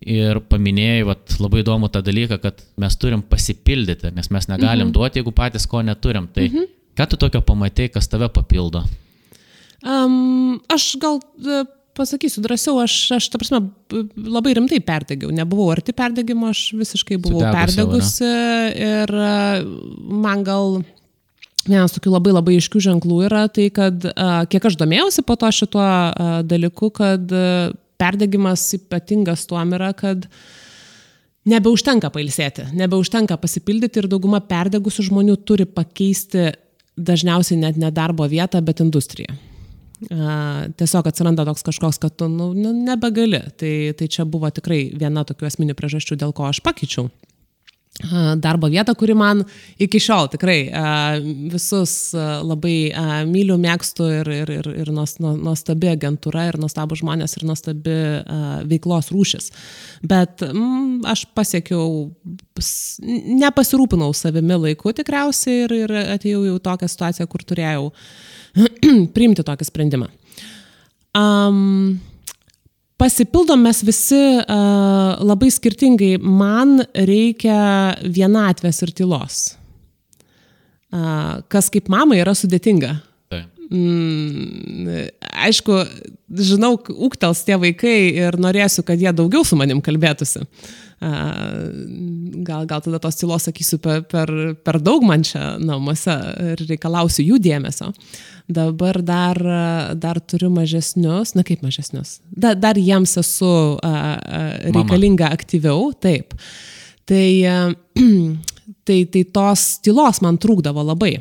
ir 0.00 0.40
paminėjai, 0.48 1.06
vat, 1.08 1.36
labai 1.42 1.60
įdomu 1.64 1.90
tą 1.92 2.00
dalyką, 2.04 2.40
kad 2.40 2.62
mes 2.80 2.96
turim 3.00 3.22
pasipildyti, 3.26 4.14
nes 4.16 4.30
mes 4.32 4.48
negalim 4.48 4.88
mhm. 4.88 4.94
duoti, 4.96 5.20
jeigu 5.20 5.34
patys 5.36 5.68
ko 5.68 5.82
neturim. 5.84 6.28
Tai 6.32 6.46
mhm. 6.48 6.68
Ką 7.00 7.06
tu 7.08 7.16
tokio 7.16 7.40
pamatai, 7.40 7.88
kas 7.88 8.08
tave 8.10 8.28
papildo? 8.28 8.82
Um, 9.80 10.58
aš 10.68 10.90
gal 11.00 11.20
e, 11.40 11.62
pasakysiu 11.96 12.42
drąsiau, 12.44 12.80
aš, 12.82 12.96
aš 13.16 13.28
ta 13.32 13.40
prasme, 13.40 13.62
labai 14.20 14.52
rimtai 14.58 14.82
perdegiau. 14.84 15.30
Nebuvau 15.32 15.70
arti 15.72 15.94
perdegimo, 15.96 16.50
aš 16.52 16.74
visiškai 16.76 17.16
buvau 17.22 17.46
perdegusi 17.46 18.28
ir 18.28 19.14
e, 19.16 19.36
man 20.26 20.44
gal 20.44 20.82
vienas 21.64 21.94
tokių 21.94 22.12
labai 22.16 22.34
labai 22.34 22.58
iškių 22.58 22.82
ženklų 22.90 23.22
yra 23.30 23.46
tai, 23.48 23.70
kad 23.72 24.04
e, 24.10 24.12
kiek 24.52 24.68
aš 24.68 24.76
domėjausi 24.80 25.24
po 25.24 25.38
to 25.40 25.52
šituo 25.62 25.86
dalyku, 26.50 26.92
kad 27.00 27.32
perdegimas 28.00 28.64
ypatingas 28.78 29.46
tuom 29.50 29.76
yra, 29.76 29.92
kad 29.96 30.26
nebeužtenka 31.50 32.10
pailsėti, 32.12 32.70
nebeužtenka 32.76 33.38
pasipildyti 33.40 34.02
ir 34.02 34.10
dauguma 34.10 34.42
perdegusių 34.44 35.06
žmonių 35.10 35.38
turi 35.48 35.68
pakeisti 35.68 36.50
dažniausiai 37.00 37.60
net 37.60 37.78
ne 37.80 37.92
darbo 37.94 38.26
vietą, 38.28 38.60
bet 38.64 38.82
industriją. 38.84 39.36
Tiesiog 40.80 41.08
atsiranda 41.10 41.44
toks 41.44 41.64
kažkoks, 41.64 41.98
kad 42.00 42.14
tu 42.16 42.28
nu, 42.32 42.50
nu, 42.56 42.72
nebegali. 42.72 43.42
Tai, 43.60 43.72
tai 43.96 44.08
čia 44.08 44.24
buvo 44.28 44.48
tikrai 44.52 44.86
viena 44.96 45.26
tokių 45.28 45.48
esminių 45.48 45.76
priežasčių, 45.76 46.16
dėl 46.20 46.32
ko 46.36 46.48
aš 46.48 46.62
pakeičiau 46.64 47.10
darbo 48.40 48.70
vietą, 48.72 48.94
kuri 48.98 49.14
man 49.18 49.42
iki 49.80 50.00
šiol 50.02 50.30
tikrai 50.32 50.58
visus 51.52 52.12
labai 52.14 52.92
myliu, 53.28 53.58
mėgstu 53.60 54.08
ir, 54.20 54.30
ir, 54.40 54.52
ir, 54.60 54.70
ir 54.84 54.92
nuostabi 54.94 55.90
agentūra, 55.92 56.46
ir 56.50 56.60
nuostabu 56.62 56.98
žmonės, 56.98 57.36
ir 57.38 57.46
nuostabi 57.48 57.96
veiklos 58.70 59.10
rūšis. 59.14 59.50
Bet 60.06 60.44
mm, 60.46 61.02
aš 61.10 61.26
pasiekiau, 61.36 62.10
nepasirūpinau 63.40 64.12
savimi 64.16 64.58
laiku 64.66 64.94
tikriausiai 64.96 65.64
ir, 65.66 65.76
ir 65.84 65.96
atėjau 66.16 66.46
jau 66.48 66.60
tokią 66.70 66.90
situaciją, 66.90 67.28
kur 67.30 67.44
turėjau 67.46 67.90
priimti 69.16 69.46
tokį 69.46 69.68
sprendimą. 69.68 70.10
Um, 71.16 71.98
pasipildom 73.00 73.62
mes 73.64 73.80
visi 73.86 74.20
uh, 74.20 75.16
labai 75.24 75.50
skirtingai. 75.52 76.18
Man 76.20 76.82
reikia 76.94 77.60
vienatvės 78.04 78.82
ir 78.84 78.92
tylos. 78.96 79.38
Uh, 80.90 81.40
kas 81.48 81.70
kaip 81.72 81.88
mamai 81.92 82.20
yra 82.20 82.34
sudėtinga. 82.36 82.98
Mm, 83.70 85.04
aišku, 85.46 85.76
žinau, 86.42 86.72
ūktels 87.06 87.44
tie 87.46 87.54
vaikai 87.54 88.10
ir 88.18 88.34
norėsiu, 88.42 88.82
kad 88.86 88.98
jie 88.98 89.12
daugiau 89.14 89.46
su 89.46 89.54
manim 89.58 89.78
kalbėtųsi. 89.84 90.42
Gal, 91.00 92.66
gal 92.68 92.82
tada 92.84 92.98
tos 93.00 93.16
tylos 93.16 93.46
sakysiu 93.48 93.78
per, 93.80 94.02
per, 94.10 94.28
per 94.60 94.76
daug 94.84 95.04
man 95.08 95.24
čia 95.24 95.54
namuose 95.56 96.12
ir 96.52 96.60
reikalausiu 96.68 97.24
jų 97.24 97.38
dėmesio. 97.40 97.88
Dabar 98.50 99.00
dar, 99.06 99.40
dar 99.96 100.20
turiu 100.20 100.50
mažesnius, 100.52 101.32
na 101.38 101.44
kaip 101.46 101.64
mažesnius, 101.64 102.18
da, 102.28 102.52
dar 102.58 102.76
jiems 102.76 103.16
esu 103.22 103.48
a, 103.80 103.94
a, 104.18 104.42
reikalinga 104.74 105.30
Mama. 105.30 105.40
aktyviau, 105.40 105.90
taip. 105.96 106.36
Tai, 107.08 107.26
a, 107.48 107.58
tai, 108.86 109.00
tai 109.08 109.24
tos 109.32 109.66
tylos 109.80 110.20
man 110.26 110.36
trūkdavo 110.42 110.84
labai 110.92 111.14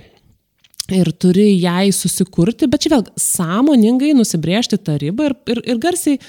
ir 0.95 1.11
turi 1.21 1.53
jai 1.61 1.89
susikurti, 1.93 2.67
bet 2.69 2.83
čia 2.83 2.95
vėl 2.95 3.07
sąmoningai 3.19 4.11
nusibriežti 4.17 4.79
tą 4.81 4.97
ribą 5.01 5.29
ir, 5.29 5.35
ir, 5.53 5.61
ir 5.73 5.81
garsiai, 5.81 6.19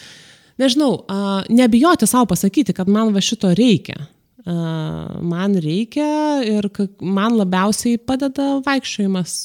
nežinau, 0.61 1.05
nebijoti 1.49 2.09
savo 2.09 2.29
pasakyti, 2.31 2.75
kad 2.77 2.88
man 2.88 3.14
va 3.14 3.23
šito 3.25 3.53
reikia. 3.57 3.99
Man 4.46 5.57
reikia 5.61 6.40
ir 6.46 6.68
man 7.01 7.37
labiausiai 7.37 7.99
padeda 7.99 8.59
vaikščiojimas, 8.64 9.38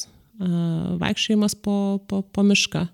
vaikščiojimas 1.02 1.56
po, 1.60 1.76
po, 2.08 2.22
po 2.22 2.44
mišką. 2.46 2.86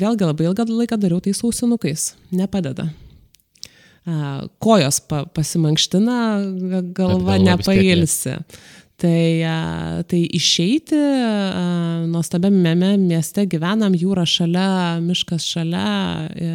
Vėlgi 0.00 0.28
labai 0.28 0.48
ilgą 0.48 0.66
laiką 0.68 0.98
dariau 1.00 1.20
tai 1.24 1.34
sausinukais, 1.36 2.12
nepadeda. 2.34 2.88
Kojos 4.62 4.98
pa, 5.06 5.22
pasimankština, 5.30 6.16
galva 6.96 7.38
nepailsi. 7.40 8.40
Tai, 9.02 10.02
tai 10.06 10.20
išeiti, 10.38 10.94
nuostabiame 12.06 12.92
mieste 13.02 13.42
gyvenam, 13.50 13.96
jūra 13.98 14.22
šalia, 14.28 15.00
miškas 15.02 15.42
šalia, 15.42 15.88
e, 16.30 16.50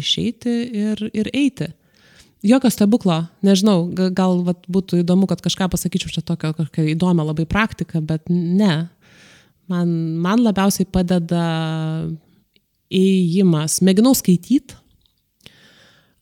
išeiti 0.00 0.54
ir, 0.74 1.04
ir 1.14 1.30
eiti. 1.30 1.68
Jokio 2.44 2.68
stebuklo, 2.74 3.20
nežinau, 3.46 3.86
gal 3.94 4.42
vat, 4.44 4.66
būtų 4.66 5.04
įdomu, 5.04 5.28
kad 5.30 5.40
kažką 5.44 5.70
pasakyčiau 5.72 6.10
čia 6.12 6.24
tokią 6.26 6.88
įdomią 6.96 7.24
labai 7.30 7.46
praktiką, 7.48 8.02
bet 8.04 8.26
ne. 8.28 8.88
Man, 9.70 9.94
man 10.20 10.42
labiausiai 10.44 10.84
padeda 10.90 11.44
įėjimas. 12.92 13.78
Mėginau 13.86 14.12
skaityti, 14.18 14.76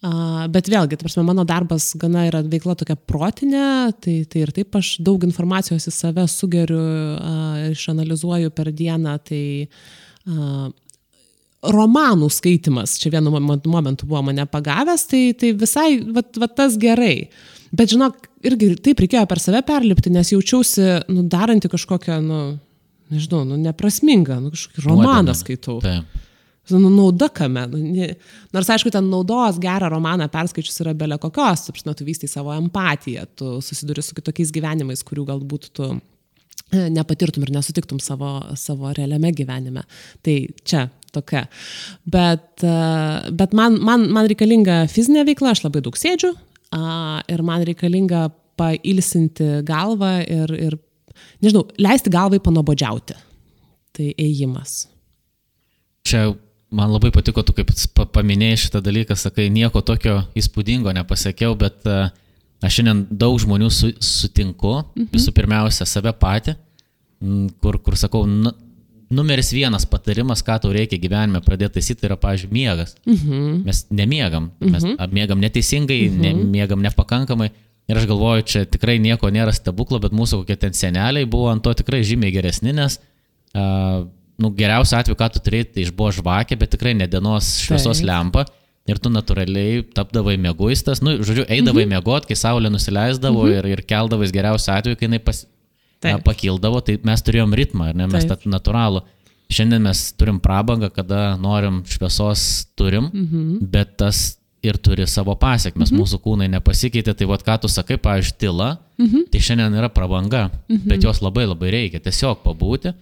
Bet 0.03 0.67
vėlgi, 0.67 0.97
ta 0.99 1.07
prasme, 1.07 1.23
mano 1.23 1.45
darbas 1.47 1.93
gana 1.95 2.25
yra 2.27 2.41
veikla 2.43 2.75
tokia 2.75 2.97
protinė, 2.99 3.93
tai, 4.03 4.17
tai 4.27 4.41
ir 4.43 4.51
taip 4.55 4.75
aš 4.75 4.97
daug 4.99 5.23
informacijos 5.23 5.87
į 5.87 5.93
save 5.95 6.25
sugeriu, 6.27 6.81
išanalizuoju 7.71 8.51
per 8.57 8.73
dieną, 8.75 9.13
tai 9.23 9.43
romanų 11.63 12.29
skaitimas 12.35 12.97
čia 12.99 13.13
vienu 13.15 13.31
momentu 13.31 14.09
buvo 14.11 14.25
mane 14.27 14.47
pagavęs, 14.51 15.07
tai, 15.11 15.23
tai 15.39 15.53
visai 15.55 16.01
va, 16.03 16.25
va 16.43 16.51
tas 16.51 16.75
gerai. 16.83 17.29
Bet 17.71 17.95
žinok, 17.95 18.27
irgi 18.45 18.73
taip 18.83 19.01
reikėjo 19.05 19.23
per 19.31 19.41
save 19.41 19.63
perlipti, 19.67 20.11
nes 20.13 20.35
jaučiausi, 20.35 20.89
nu, 21.15 21.23
daranti 21.31 21.71
kažkokią, 21.71 22.19
nu, 22.27 22.41
nežinau, 23.15 23.45
nu, 23.47 23.61
neprasmingą, 23.63 24.41
nu, 24.43 24.51
kažkokį 24.57 24.85
romaną 24.89 25.39
skaitau. 25.39 25.79
Taip. 25.85 26.19
Nu, 26.73 26.91
nauda 26.93 27.29
kame. 27.35 27.67
Nu, 27.73 28.07
nors, 28.55 28.71
aišku, 28.75 28.93
ten 28.95 29.11
naudos 29.13 29.59
gerą 29.63 29.91
romaną 29.93 30.29
perskaičius 30.33 30.83
yra 30.85 30.95
belė 30.99 31.19
kokios, 31.23 31.67
tu, 31.69 31.75
tu 31.99 32.07
vystai 32.07 32.31
savo 32.31 32.55
empatiją, 32.57 33.27
tu 33.39 33.59
susiduri 33.65 34.05
su 34.05 34.17
kitokiais 34.19 34.53
gyvenimais, 34.55 35.05
kurių 35.07 35.27
galbūt 35.33 35.71
tu 35.77 35.89
e, 35.93 36.89
nepatirtum 36.93 37.47
ir 37.47 37.55
nesutiktum 37.57 38.01
savo, 38.03 38.39
savo 38.59 38.93
realiame 38.97 39.33
gyvenime. 39.37 39.87
Tai 40.25 40.37
čia 40.65 40.87
tokia. 41.13 41.45
Bet, 42.05 42.65
e, 42.65 42.77
bet 43.37 43.57
man, 43.57 43.81
man, 43.85 44.09
man 44.13 44.31
reikalinga 44.31 44.85
fizinė 44.93 45.27
veikla, 45.29 45.57
aš 45.57 45.67
labai 45.67 45.85
daug 45.85 45.99
sėdžiu 45.99 46.33
ir 46.73 47.43
man 47.45 47.67
reikalinga 47.69 48.31
pailsinti 48.61 49.49
galvą 49.69 50.15
ir, 50.25 50.55
ir 50.57 50.79
nežinau, 51.45 51.67
leisti 51.83 52.13
galvai 52.13 52.41
panobodžiauti. 52.43 53.19
Tai 53.93 54.09
ėjimas. 54.17 54.87
Čia 56.09 56.31
Man 56.73 56.93
labai 56.93 57.13
patiko, 57.13 57.45
tu 57.45 57.55
kaip 57.57 57.71
paminėjai 58.15 58.59
šitą 58.65 58.81
dalyką, 58.85 59.17
sakai, 59.19 59.51
nieko 59.53 59.83
tokio 59.85 60.23
įspūdingo 60.39 60.93
nepasiekiau, 60.97 61.55
bet 61.61 61.85
uh, 61.85 62.09
aš 62.65 62.79
šiandien 62.79 63.05
daug 63.11 63.37
žmonių 63.43 63.69
su, 63.73 63.93
sutinku, 64.01 64.79
mhm. 64.95 65.11
visų 65.13 65.35
pirmiausia, 65.37 65.89
save 65.89 66.15
patį, 66.17 66.57
kur, 67.63 67.79
kur 67.85 67.99
sakau, 68.01 68.25
nu, 68.27 68.55
numeris 69.13 69.53
vienas 69.53 69.85
patarimas, 69.87 70.43
ką 70.45 70.57
tau 70.63 70.73
reikia 70.73 70.99
gyvenime 71.01 71.43
pradėti 71.45 71.77
taisyti, 71.79 72.07
yra, 72.09 72.17
pavyzdžiui, 72.21 72.53
miegas. 72.55 72.97
Mhm. 73.05 73.61
Mes 73.67 73.85
nemiegam, 73.93 74.49
mes 74.63 74.81
mhm. 74.81 75.13
miegam 75.13 75.43
neteisingai, 75.43 76.01
mhm. 76.09 76.25
ne, 76.25 76.49
miegam 76.57 76.83
nepakankamai. 76.85 77.51
Ir 77.91 77.99
aš 77.99 78.07
galvoju, 78.09 78.45
čia 78.47 78.65
tikrai 78.71 78.97
nieko 79.03 79.29
nėra 79.35 79.53
stebuklo, 79.53 79.99
bet 80.01 80.15
mūsų 80.15 80.43
kokie 80.43 80.57
ten 80.65 80.77
seneliai 80.77 81.27
buvo 81.29 81.51
ant 81.51 81.65
to 81.67 81.75
tikrai 81.83 82.01
žymiai 82.07 82.33
geresni, 82.33 82.73
nes 82.77 83.01
uh, 83.59 84.07
nu, 84.41 84.51
geriausiu 84.57 84.99
atveju, 84.99 85.19
ką 85.19 85.29
tu 85.35 85.43
turėjai, 85.45 85.69
tai 85.75 85.87
išbuvo 85.87 86.11
žvakė, 86.19 86.59
bet 86.61 86.73
tikrai 86.75 86.95
ne 86.97 87.09
dienos 87.11 87.55
šviesos 87.65 88.01
Taip. 88.01 88.09
lempa. 88.09 88.45
Ir 88.91 88.99
tu 88.99 89.13
natūraliai 89.15 89.85
tapdavai 89.95 90.35
mėguistas, 90.43 91.05
nu, 91.07 91.15
žodžiu, 91.23 91.45
eidavai 91.47 91.85
mhm. 91.85 91.93
mėgot, 91.95 92.27
kai 92.27 92.35
saulė 92.39 92.73
nusileisdavo 92.73 93.45
mhm. 93.45 93.59
ir, 93.61 93.69
ir 93.77 93.83
keldavai 93.87 94.27
geriausiu 94.35 94.73
atveju, 94.75 94.99
kai 94.99 95.07
jinai 95.07 95.21
pas, 95.23 95.45
na, 96.03 96.17
pakildavo, 96.25 96.81
tai 96.83 96.97
mes 97.07 97.23
turėjom 97.23 97.55
ritmą, 97.59 97.93
ne, 97.95 98.09
mes 98.11 98.27
tą 98.27 98.39
natūralų. 98.51 99.05
Šiandien 99.53 99.85
mes 99.85 100.01
turim 100.19 100.41
prabangą, 100.43 100.89
kada 100.91 101.37
norim 101.39 101.83
šviesos 101.87 102.67
turim, 102.79 103.07
mhm. 103.13 103.69
bet 103.71 103.95
tas 104.03 104.33
ir 104.63 104.79
turi 104.83 105.07
savo 105.11 105.35
pasiekmes, 105.39 105.91
mhm. 105.91 106.03
mūsų 106.03 106.19
kūnai 106.23 106.51
nepasikeitė, 106.51 107.15
tai 107.19 107.27
vad 107.31 107.43
ką 107.47 107.61
tu 107.63 107.71
sakai, 107.71 108.01
pavyzdžiui, 108.03 108.37
tyla, 108.41 108.73
mhm. 108.99 109.29
tai 109.31 109.47
šiandien 109.47 109.79
yra 109.79 109.91
prabanga, 109.95 110.49
mhm. 110.67 110.85
bet 110.91 111.07
jos 111.07 111.23
labai 111.23 111.47
labai 111.47 111.71
reikia, 111.75 112.03
tiesiog 112.03 112.43
pabūti 112.43 112.97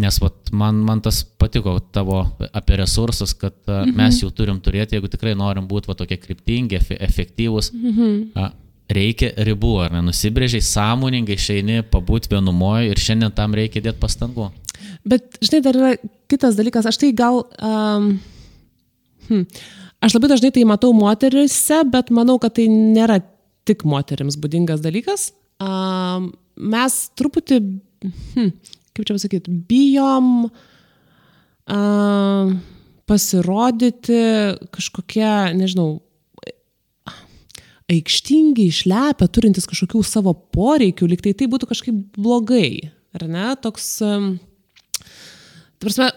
Nes 0.00 0.16
vat, 0.22 0.50
man, 0.56 0.80
man 0.86 1.02
tas 1.04 1.20
patiko 1.40 1.76
tavo 1.92 2.22
apie 2.56 2.78
resursus, 2.80 3.34
kad 3.36 3.56
mhm. 3.66 3.94
mes 3.98 4.22
jų 4.22 4.30
turim 4.36 4.60
turėti, 4.62 4.96
jeigu 4.96 5.10
tikrai 5.12 5.36
norim 5.38 5.68
būti 5.70 5.94
tokie 5.96 6.18
kryptingi, 6.20 6.80
efektyvūs. 6.98 7.72
Mhm. 7.76 8.50
Reikia 8.90 9.28
ribų, 9.46 9.76
ar 9.84 9.92
ne? 9.94 10.00
Nusibrėžiai, 10.08 10.64
sąmoningai 10.66 11.36
išeini, 11.38 11.84
pabūti 11.92 12.32
vienumoje 12.32 12.88
ir 12.90 12.98
šiandien 12.98 13.30
tam 13.36 13.54
reikia 13.54 13.84
dėti 13.84 14.02
pastangų. 14.02 14.48
Bet, 15.06 15.38
žinai, 15.38 15.60
dar 15.62 15.78
yra 15.78 15.92
kitas 16.30 16.58
dalykas, 16.58 16.88
aš 16.90 16.98
tai 16.98 17.12
gal... 17.14 17.44
Um, 17.62 18.08
hmm, 19.28 19.44
aš 20.02 20.16
labai 20.16 20.32
dažnai 20.32 20.50
tai 20.56 20.66
matau 20.66 20.90
moterise, 20.96 21.84
bet 21.92 22.10
manau, 22.14 22.40
kad 22.42 22.56
tai 22.58 22.66
nėra 22.72 23.20
tik 23.68 23.86
moteriams 23.86 24.40
būdingas 24.40 24.82
dalykas. 24.82 25.30
Um, 25.62 26.32
mes 26.58 26.98
truputį... 27.18 27.62
Hmm, 28.34 28.52
kaip 29.00 29.08
čia 29.08 29.16
pasakyti, 29.16 29.54
bijom 29.70 30.26
uh, 30.46 30.52
pasirodyti 33.10 34.22
kažkokie, 34.70 35.32
nežinau, 35.58 35.98
aikštingi, 37.90 38.68
išlepę, 38.70 39.26
turintys 39.34 39.66
kažkokių 39.70 40.02
savo 40.06 40.34
poreikių, 40.54 41.08
lyg 41.10 41.24
tai 41.24 41.48
būtų 41.50 41.70
kažkaip 41.72 41.96
blogai, 42.14 42.92
ar 43.16 43.26
ne? 43.26 43.48
Toks, 43.58 43.88
prasme, 45.82 46.10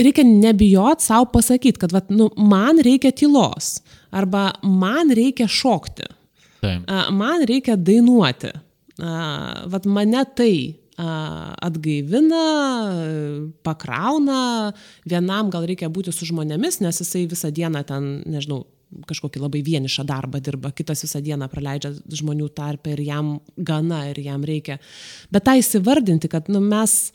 reikia 0.00 0.24
nebijot 0.24 1.04
savo 1.04 1.28
pasakyti, 1.34 1.82
kad 1.82 1.92
vat, 1.92 2.08
nu, 2.12 2.30
man 2.40 2.80
reikia 2.84 3.12
tylos, 3.12 3.82
arba 4.08 4.54
man 4.64 5.12
reikia 5.12 5.50
šokti, 5.50 6.08
Taip. 6.64 6.88
man 7.12 7.44
reikia 7.48 7.76
dainuoti, 7.76 8.54
vat 9.72 9.88
mane 9.88 10.24
tai 10.36 10.54
atgaivina, 11.02 12.44
pakrauna, 13.66 14.72
vienam 15.08 15.50
gal 15.52 15.66
reikia 15.68 15.90
būti 15.92 16.14
su 16.14 16.28
žmonėmis, 16.28 16.80
nes 16.84 17.02
jisai 17.02 17.26
visą 17.30 17.50
dieną 17.54 17.82
ten, 17.88 18.08
nežinau, 18.30 18.62
kažkokį 19.08 19.40
labai 19.42 19.62
vienišą 19.64 20.04
darbą 20.08 20.40
dirba, 20.44 20.72
kitas 20.76 21.04
visą 21.06 21.22
dieną 21.24 21.48
praleidžia 21.52 21.94
žmonių 22.20 22.48
tarpę 22.56 22.92
ir 22.92 23.04
jam 23.06 23.32
gana 23.56 24.04
ir 24.10 24.20
jam 24.22 24.44
reikia. 24.44 24.78
Bet 25.32 25.46
tą 25.48 25.56
įsivardinti, 25.60 26.30
kad 26.32 26.50
nu, 26.52 26.60
mes 26.60 27.12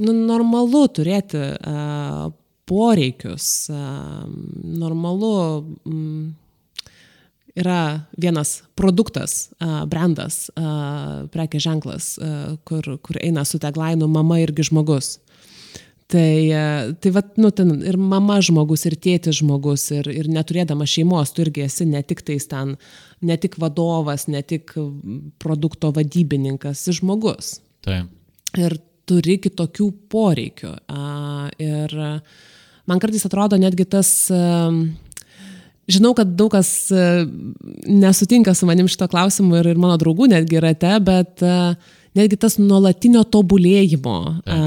nu, 0.00 0.14
normalu 0.16 0.86
turėti 0.96 1.42
uh, 1.52 2.26
poreikius, 2.66 3.68
uh, 3.72 4.24
normalu. 4.64 5.36
Um, 5.84 6.34
yra 7.56 8.06
vienas 8.20 8.60
produktas, 8.78 9.50
brandas, 9.90 10.46
prekės 11.32 11.64
ženklas, 11.64 12.08
kur, 12.68 12.96
kur 13.02 13.20
eina 13.22 13.46
su 13.48 13.60
taglainu 13.62 14.08
mama 14.10 14.40
irgi 14.42 14.68
žmogus. 14.70 15.16
Tai, 16.06 16.94
tai 17.02 17.10
vat, 17.10 17.32
nu, 17.40 17.50
ten 17.50 17.80
ir 17.82 17.96
mama 17.98 18.36
žmogus, 18.44 18.84
ir 18.86 18.94
tėtis 19.02 19.40
žmogus, 19.40 19.88
ir, 19.96 20.06
ir 20.06 20.28
neturėdama 20.30 20.86
šeimos, 20.86 21.32
tu 21.34 21.42
irgi 21.42 21.64
esi 21.64 21.86
ne 21.88 22.02
tik 22.06 22.22
tais 22.28 22.46
ten, 22.46 22.76
ne 23.26 23.36
tik 23.42 23.56
vadovas, 23.58 24.28
ne 24.30 24.44
tik 24.46 24.76
produkto 25.42 25.90
vadybininkas, 25.96 26.84
esi 26.84 27.00
žmogus. 27.00 27.56
Taip. 27.82 28.12
Ir 28.54 28.78
turi 29.06 29.40
kitokių 29.42 29.88
poreikių. 30.12 30.72
Ir 31.62 31.96
man 32.86 33.02
kartais 33.02 33.26
atrodo 33.26 33.58
netgi 33.58 33.88
tas, 33.90 34.12
žinau, 35.90 36.14
kad 36.18 36.32
daug 36.38 36.50
kas 36.54 36.70
e, 36.90 37.04
nesutinka 37.86 38.54
su 38.54 38.66
manim 38.68 38.88
šito 38.90 39.08
klausimu 39.10 39.60
ir, 39.60 39.72
ir 39.74 39.80
mano 39.80 39.98
draugų 40.00 40.30
netgi 40.32 40.62
rate, 40.62 40.96
bet 41.06 41.44
uh, 41.46 41.76
netgi 42.16 42.38
tas 42.40 42.56
nuolatinio 42.60 43.22
tobulėjimo, 43.32 44.16
a, 44.48 44.58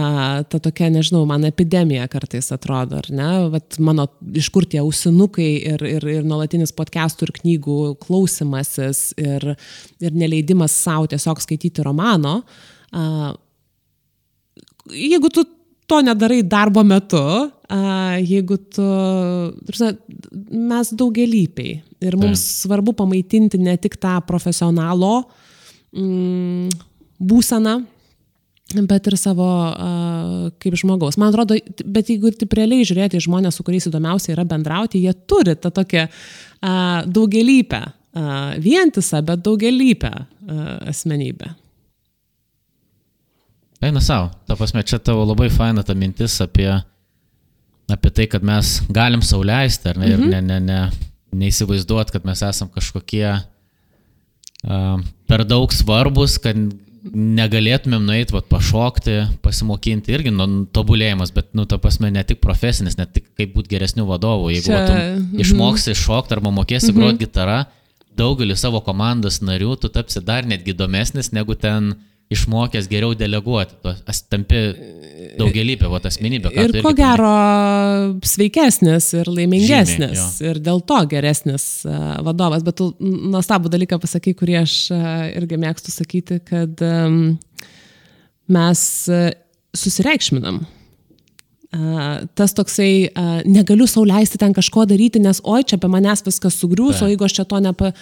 ta 0.49 0.59
tokia, 0.61 0.89
nežinau, 0.93 1.23
man 1.29 1.47
epidemija 1.47 2.07
kartais 2.11 2.51
atrodo, 2.53 2.99
ar 3.01 3.09
ne, 3.13 3.29
Vat 3.53 3.79
mano 3.83 4.05
iš 4.37 4.49
kur 4.53 4.67
tie 4.69 4.81
ausinukai 4.83 5.49
ir, 5.73 5.83
ir, 5.87 6.07
ir 6.19 6.27
nuolatinis 6.27 6.73
podcastų 6.75 7.27
ir 7.27 7.35
knygų 7.39 7.77
klausimasis 8.03 9.03
ir, 9.19 9.53
ir 10.03 10.17
neleidimas 10.17 10.75
savo 10.75 11.09
tiesiog 11.09 11.41
skaityti 11.43 11.85
romano. 11.85 12.41
A, 12.93 13.33
jeigu 14.93 15.31
tu 15.33 15.45
to 15.89 15.99
nedarai 16.05 16.41
darbo 16.45 16.83
metu, 16.85 17.21
jeigu 18.21 18.57
tu, 18.73 18.85
mes 20.49 20.91
daugelypiai 20.97 21.79
ir 22.05 22.17
mums 22.17 22.41
Taip. 22.41 22.57
svarbu 22.63 22.95
pamaitinti 22.97 23.59
ne 23.61 23.75
tik 23.81 23.97
tą 24.01 24.15
profesionalo, 24.27 25.23
mm, 25.93 26.69
būseną, 27.19 27.75
bet 28.85 29.07
ir 29.09 29.17
savo 29.17 29.47
uh, 29.49 30.49
kaip 30.61 30.77
žmogaus. 30.77 31.17
Man 31.17 31.31
atrodo, 31.33 31.57
bet 31.85 32.11
jeigu 32.11 32.31
taip 32.37 32.53
realiai 32.57 32.85
žiūrėti 32.87 33.17
į 33.17 33.25
žmonės, 33.25 33.57
su 33.57 33.65
kuriais 33.65 33.89
įdomiausia 33.89 34.35
yra 34.35 34.45
bendrauti, 34.47 35.01
jie 35.01 35.13
turi 35.29 35.55
tą 35.57 35.71
tokią 35.73 36.05
uh, 36.05 36.99
daugelįpę, 37.09 37.81
uh, 37.81 38.35
vientisą, 38.61 39.23
bet 39.25 39.41
daugelįpę 39.45 40.13
uh, 40.13 40.69
asmenybę. 40.93 41.55
Eina 43.79 44.01
savo, 44.03 44.27
ta 44.47 44.57
prasme, 44.59 44.83
čia 44.83 44.99
tavo 44.99 45.23
labai 45.23 45.47
faina 45.53 45.83
ta 45.87 45.95
mintis 45.95 46.35
apie, 46.43 46.67
apie 47.87 48.11
tai, 48.11 48.25
kad 48.27 48.43
mes 48.43 48.79
galim 48.91 49.23
sauliaisti, 49.23 49.93
ar 49.93 50.01
ne, 50.01 50.09
mhm. 50.09 50.25
ir 50.27 50.33
ne, 50.33 50.41
ne, 50.41 50.59
ne, 50.59 51.07
neįsivaizduot, 51.39 52.11
kad 52.11 52.27
mes 52.27 52.43
esam 52.43 52.67
kažkokie 52.73 53.25
uh, 53.31 54.99
per 55.29 55.45
daug 55.47 55.71
svarbus, 55.71 56.35
kad 56.43 56.59
negalėtumėm 57.09 58.03
nueiti, 58.03 58.35
vat, 58.35 58.49
pašokti, 58.51 59.15
pasimokinti, 59.45 60.11
irgi 60.11 60.33
nu, 60.35 60.47
tobulėjimas, 60.75 61.31
bet, 61.31 61.53
nu, 61.55 61.63
ta 61.69 61.79
prasme, 61.79 62.11
ne 62.11 62.23
tik 62.27 62.41
profesinis, 62.43 62.97
ne 62.99 63.07
tik 63.07 63.29
kaip 63.39 63.53
būti 63.55 63.71
geresniu 63.71 64.03
vadovu. 64.09 64.51
Jeigu 64.51 64.67
Čia... 64.67 64.81
tu 64.83 65.39
išmoksi 65.45 65.95
šokti 65.95 66.35
arba 66.35 66.51
mokėsi 66.51 66.91
mm 66.91 66.97
-hmm. 66.97 66.99
groti 66.99 67.23
gitarą, 67.23 67.59
daugelį 68.19 68.57
savo 68.59 68.81
komandos 68.83 69.39
narių 69.39 69.77
tu 69.79 69.89
tapsi 69.93 70.21
dar 70.25 70.45
netgi 70.45 70.73
įdomesnis 70.75 71.31
negu 71.31 71.55
ten 71.55 71.93
išmokęs 72.29 72.85
geriau 72.89 73.15
deleguoti, 73.17 73.73
tu 73.81 73.93
tampi 74.29 74.59
daugelįpė, 75.39 75.87
va, 75.89 75.97
asmenybė. 76.05 76.51
Ir 76.61 76.75
ko 76.85 76.91
gero 76.93 77.31
sveikesnis 78.27 79.07
ir 79.17 79.31
laimingesnis 79.33 80.13
Žymiai, 80.13 80.51
ir 80.51 80.61
dėl 80.61 80.83
to 80.85 80.99
geresnis 81.09 81.65
vadovas. 82.25 82.61
Bet 82.67 82.77
tu 82.77 82.91
nuostabų 83.01 83.71
dalyką 83.73 83.97
pasakai, 84.03 84.35
kurį 84.37 84.59
aš 84.61 84.75
irgi 85.41 85.57
mėgstu 85.61 85.93
sakyti, 85.95 86.37
kad 86.45 86.85
mes 88.49 88.81
susireikšminam. 89.79 90.63
Tas 92.37 92.55
toksai, 92.57 92.91
negaliu 93.49 93.85
sauliaisti 93.89 94.37
ten 94.41 94.53
kažko 94.57 94.85
daryti, 94.89 95.21
nes 95.21 95.41
oi, 95.45 95.63
čia 95.65 95.77
apie 95.77 95.89
manęs 95.93 96.25
viskas 96.25 96.57
sugriūs, 96.61 97.01
o 97.01 97.09
jeigu 97.09 97.25
aš 97.25 97.41
čia 97.41 97.49
to 97.49 97.61
nepa... 97.61 97.93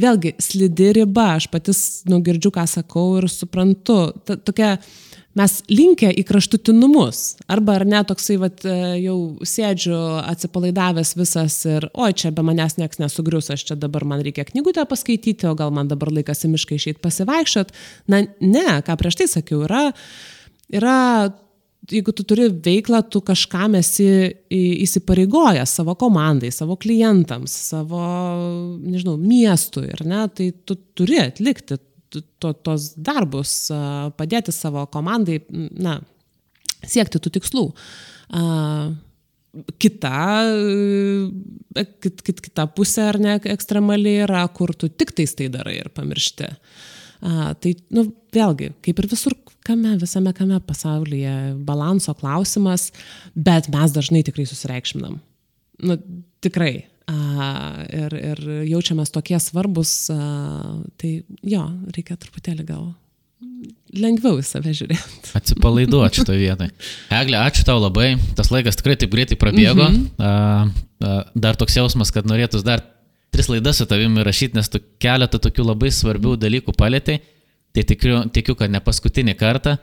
Vėlgi, 0.00 0.34
slidi 0.42 0.92
riba, 1.00 1.34
aš 1.38 1.48
patys 1.52 1.80
nugirdžiu, 2.10 2.52
ką 2.54 2.66
sakau 2.70 3.16
ir 3.18 3.26
suprantu. 3.32 3.98
Ta, 4.26 4.36
tokia, 4.38 4.76
mes 5.38 5.56
linkę 5.70 6.10
į 6.10 6.24
kraštutinumus. 6.28 7.22
Arba 7.50 7.78
ar 7.78 7.84
ne, 7.88 8.00
toksai, 8.06 8.36
vat, 8.42 8.64
e, 8.66 8.76
jau 9.04 9.16
sėdžiu 9.46 9.98
atsipalaidavęs 10.24 11.14
visas 11.18 11.58
ir, 11.68 11.86
oi, 11.94 12.10
čia 12.16 12.32
be 12.34 12.44
manęs 12.46 12.78
nieks 12.80 13.00
nesugrius, 13.02 13.50
aš 13.54 13.66
čia 13.70 13.78
dabar 13.78 14.06
man 14.08 14.24
reikia 14.26 14.46
knygutę 14.48 14.86
paskaityti, 14.90 15.48
o 15.50 15.54
gal 15.58 15.74
man 15.74 15.90
dabar 15.90 16.12
laikas 16.14 16.44
į 16.46 16.54
mišką 16.54 16.78
išeiti 16.78 17.04
pasivaikščiot. 17.04 17.74
Na, 18.10 18.24
ne, 18.40 18.66
ką 18.86 18.98
prieš 19.00 19.20
tai 19.22 19.30
sakiau, 19.30 19.62
yra, 19.68 19.88
yra 20.74 20.98
jeigu 21.88 22.12
tu 22.12 22.24
turi 22.28 22.48
veiklą, 22.52 23.00
tu 23.10 23.22
kažkam 23.24 23.76
esi 23.78 24.06
įsipareigojęs 24.52 25.76
savo 25.80 25.94
komandai, 25.98 26.50
savo 26.54 26.76
klientams, 26.80 27.54
savo, 27.70 28.02
nežinau, 28.84 29.16
miestui, 29.20 29.88
ar 29.94 30.04
ne, 30.06 30.24
tai 30.34 30.50
tu 30.66 30.76
turi 30.98 31.20
atlikti 31.22 31.78
to, 32.10 32.52
tos 32.52 32.90
darbus, 32.98 33.54
padėti 34.18 34.54
savo 34.54 34.84
komandai, 34.92 35.40
na, 35.50 35.98
siekti 36.86 37.20
tų 37.22 37.34
tikslų. 37.38 37.66
Kita, 39.82 40.14
kit, 41.74 42.22
kit, 42.22 42.42
kita 42.44 42.68
pusė, 42.70 43.08
ar 43.10 43.18
ne, 43.22 43.36
ekstremali 43.50 44.20
yra, 44.26 44.44
kur 44.54 44.74
tu 44.78 44.90
tik 44.90 45.14
tais 45.16 45.34
tai 45.38 45.50
darai 45.52 45.80
ir 45.80 45.90
pamiršti. 45.94 46.50
A, 47.20 47.52
tai, 47.60 47.74
nu, 47.92 48.06
vėlgi, 48.32 48.70
kaip 48.84 49.02
ir 49.02 49.08
visur 49.10 49.34
kame, 49.66 49.96
visame 50.00 50.32
kame 50.36 50.60
pasaulyje, 50.64 51.34
balanso 51.66 52.14
klausimas, 52.16 52.88
bet 53.34 53.68
mes 53.72 53.92
dažnai 53.92 54.22
tikrai 54.26 54.46
susireikšminam. 54.48 55.18
Nu, 55.84 55.98
tikrai. 56.44 56.86
A, 57.10 57.16
ir, 57.90 58.14
ir 58.14 58.40
jaučiamės 58.70 59.12
tokie 59.12 59.38
svarbus, 59.42 59.92
a, 60.14 60.18
tai 61.00 61.20
jo, 61.42 61.64
reikia 61.96 62.16
truputėlį 62.20 62.66
gal 62.68 62.90
lengviau 63.96 64.38
į 64.40 64.44
save 64.46 64.72
žiūrėti. 64.76 65.32
Atsipalaiduoti 65.38 66.20
šitoje 66.20 66.40
vietoje. 66.40 66.70
Eglė, 67.20 67.40
ačiū 67.42 67.66
tau 67.66 67.80
labai. 67.82 68.12
Tas 68.38 68.52
laikas 68.54 68.78
tikrai 68.78 68.96
taip 69.00 69.12
greitai 69.12 69.38
prabėgo. 69.40 69.88
Mm 69.88 69.96
-hmm. 69.96 70.08
a, 70.22 71.10
a, 71.10 71.20
dar 71.34 71.58
toks 71.60 71.76
jausmas, 71.76 72.12
kad 72.14 72.28
norėtųs 72.30 72.64
dar 72.66 72.84
tris 73.30 73.48
laidas 73.48 73.80
su 73.80 73.86
tavimi 73.86 74.24
rašyti, 74.26 74.58
nes 74.58 74.68
tu 74.68 74.80
keletą 75.02 75.38
tokių 75.42 75.66
labai 75.72 75.92
svarbių 75.94 76.36
dalykų 76.40 76.74
palėtėjai. 76.76 77.22
Tai 77.70 77.82
tikiu, 77.86 78.14
tikiu, 78.34 78.56
kad 78.58 78.72
ne 78.72 78.80
paskutinį 78.82 79.36
kartą. 79.38 79.76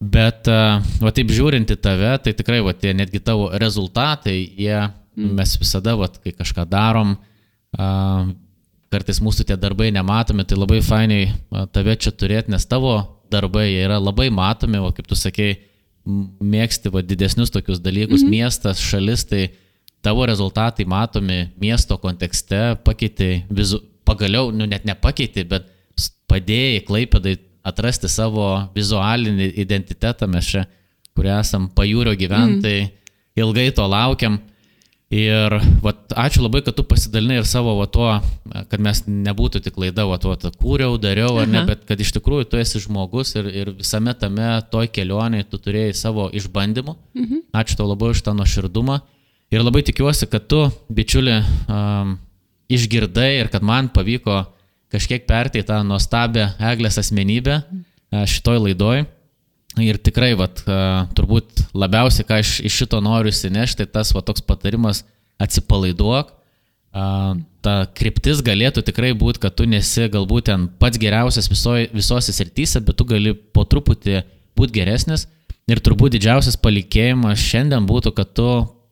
Bet, 0.00 0.48
va 0.48 1.10
taip 1.12 1.30
žiūrint 1.30 1.70
į 1.70 1.76
tave, 1.76 2.14
tai 2.24 2.32
tikrai, 2.34 2.62
va 2.64 2.72
tie 2.72 2.94
netgi 2.96 3.20
tavo 3.20 3.50
rezultatai, 3.60 4.38
jie, 4.56 4.78
mm. 4.80 5.34
mes 5.36 5.52
visada, 5.60 5.92
va, 6.00 6.08
kai 6.08 6.32
kažką 6.38 6.64
darom, 6.70 7.18
kartais 8.90 9.20
mūsų 9.20 9.44
tie 9.50 9.58
darbai 9.60 9.90
nematomi, 9.92 10.46
tai 10.48 10.56
labai 10.56 10.80
fainiai 10.82 11.28
tave 11.74 11.98
čia 12.00 12.14
turėti, 12.16 12.54
nes 12.54 12.64
tavo 12.66 12.96
darbai 13.30 13.68
yra 13.76 14.00
labai 14.00 14.30
matomi, 14.32 14.80
o 14.80 14.88
kaip 14.96 15.06
tu 15.10 15.18
sakei, 15.18 15.58
mėgsti 16.08 16.90
va, 16.94 17.04
didesnius 17.04 17.52
tokius 17.52 17.82
dalykus, 17.84 18.24
mm 18.24 18.26
-hmm. 18.26 18.40
miestas, 18.40 18.80
šalis, 18.80 19.28
tai 19.28 19.50
tavo 20.02 20.26
rezultatai 20.26 20.86
matomi 20.88 21.44
miesto 21.60 21.98
kontekste, 22.00 22.76
pakeitė, 22.84 23.44
vizu, 23.50 23.82
pagaliau, 24.08 24.50
nu 24.54 24.66
net 24.68 24.86
nepakeitė, 24.88 25.44
bet 25.48 25.68
padėjai 26.30 26.84
Klaipėdai 26.86 27.36
atrasti 27.66 28.08
savo 28.08 28.46
vizualinį 28.76 29.50
identitetą, 29.60 30.28
mes 30.30 30.52
čia, 30.54 30.64
kurie 31.16 31.32
esam 31.34 31.68
pajūrio 31.76 32.14
gyventojai, 32.18 32.86
mm. 32.86 33.18
ilgai 33.42 33.68
to 33.76 33.86
laukiam. 33.90 34.40
Ir 35.10 35.56
vat, 35.82 36.12
ačiū 36.22 36.44
labai, 36.44 36.60
kad 36.62 36.76
tu 36.78 36.84
pasidalinai 36.86 37.40
ir 37.40 37.46
savo 37.50 37.72
va, 37.80 37.88
tuo, 37.90 38.12
kad 38.70 38.78
mes 38.78 39.00
nebūtų 39.10 39.58
tik 39.64 39.80
laida, 39.82 40.04
va, 40.06 40.20
tuo, 40.22 40.36
kūriau, 40.62 41.00
dariau, 41.02 41.32
ar 41.42 41.48
ne, 41.50 41.64
bet 41.66 41.82
kad 41.88 41.98
iš 41.98 42.12
tikrųjų 42.14 42.46
tu 42.46 42.60
esi 42.60 42.78
žmogus 42.84 43.34
ir, 43.34 43.48
ir 43.50 43.72
visame 43.74 44.14
tame 44.14 44.52
toj 44.70 44.86
kelionėje 44.94 45.48
tu 45.50 45.58
turėjai 45.64 45.96
savo 45.98 46.28
išbandymų. 46.30 46.94
Mhm. 47.18 47.42
Ačiū 47.58 47.80
tau 47.80 47.88
labai 47.90 48.12
už 48.14 48.22
tą 48.22 48.36
nuoširdumą. 48.38 49.00
Ir 49.50 49.64
labai 49.66 49.82
tikiuosi, 49.82 50.28
kad 50.30 50.44
tu, 50.46 50.60
bičiuli, 50.94 51.40
um, 51.66 52.14
išgirdai 52.70 53.30
ir 53.40 53.48
kad 53.50 53.64
man 53.66 53.88
pavyko 53.90 54.44
kažkiek 54.90 55.24
pertei 55.26 55.64
tą 55.66 55.80
nuostabią 55.86 56.52
Eglės 56.70 56.98
asmenybę 57.02 57.56
e, 57.58 58.22
šitoj 58.30 58.60
laidoj. 58.64 59.04
Ir 59.82 59.98
tikrai, 60.02 60.32
vat, 60.38 60.62
e, 60.66 60.78
turbūt 61.18 61.64
labiausiai, 61.78 62.26
ką 62.26 62.38
aš 62.42 62.56
iš 62.66 62.78
šito 62.82 62.98
noriu 63.02 63.30
įsinešti, 63.34 63.84
tai 63.84 64.00
tas 64.00 64.14
va, 64.14 64.22
toks 64.26 64.42
patarimas 64.46 65.04
atsipalaiduok, 65.42 66.30
ta 66.90 67.74
kryptis 67.94 68.40
galėtų 68.42 68.82
tikrai 68.86 69.12
būti, 69.14 69.38
kad 69.44 69.54
tu 69.54 69.66
nesi 69.70 70.08
galbūt 70.10 70.48
ten 70.50 70.66
pats 70.82 70.98
geriausias 70.98 71.46
viso, 71.50 71.76
visose 71.94 72.34
srityse, 72.34 72.82
bet 72.82 72.98
tu 72.98 73.06
gali 73.06 73.34
po 73.34 73.62
truputį 73.62 74.24
būti 74.58 74.74
geresnis. 74.74 75.28
Ir 75.70 75.78
turbūt 75.78 76.16
didžiausias 76.16 76.58
palikėjimas 76.58 77.38
šiandien 77.38 77.86
būtų, 77.86 78.10
kad 78.16 78.34
tu 78.34 78.48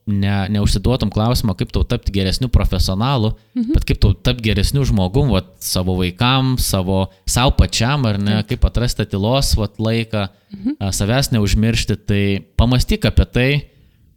ne, 0.08 0.34
neužsiduotum 0.54 1.10
klausimą, 1.12 1.54
kaip 1.58 1.72
tau 1.74 1.84
tapti 1.86 2.12
geresniu 2.14 2.48
profesionalu, 2.52 3.34
mhm. 3.56 3.74
bet 3.76 3.86
kaip 3.88 4.00
tau 4.02 4.14
tapti 4.16 4.48
geresniu 4.48 4.86
žmogum, 4.88 5.32
vat, 5.36 5.50
savo 5.64 5.98
vaikams, 6.00 6.64
savo, 6.72 7.04
savo 7.28 7.54
pačiam, 7.58 8.06
ar 8.08 8.20
ne, 8.22 8.40
kaip 8.48 8.64
atrasti 8.68 9.06
tylos 9.08 9.52
vat, 9.58 9.76
laiką, 9.82 10.28
mhm. 10.54 10.78
savęs 10.96 11.32
neužmiršti. 11.36 11.98
Tai 12.08 12.22
pamastyk 12.60 13.08
apie 13.10 13.28
tai. 13.28 13.50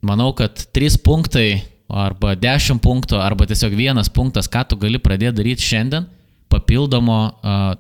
Manau, 0.02 0.32
kad 0.34 0.58
trys 0.74 0.96
punktai 0.98 1.62
arba 1.92 2.34
10 2.40 2.80
punktų, 2.82 3.20
arba 3.22 3.46
tiesiog 3.46 3.76
vienas 3.78 4.10
punktas, 4.10 4.48
ką 4.50 4.64
tu 4.70 4.80
gali 4.80 4.98
pradėti 4.98 5.38
daryti 5.38 5.68
šiandien, 5.68 6.08
papildomo, 6.50 7.20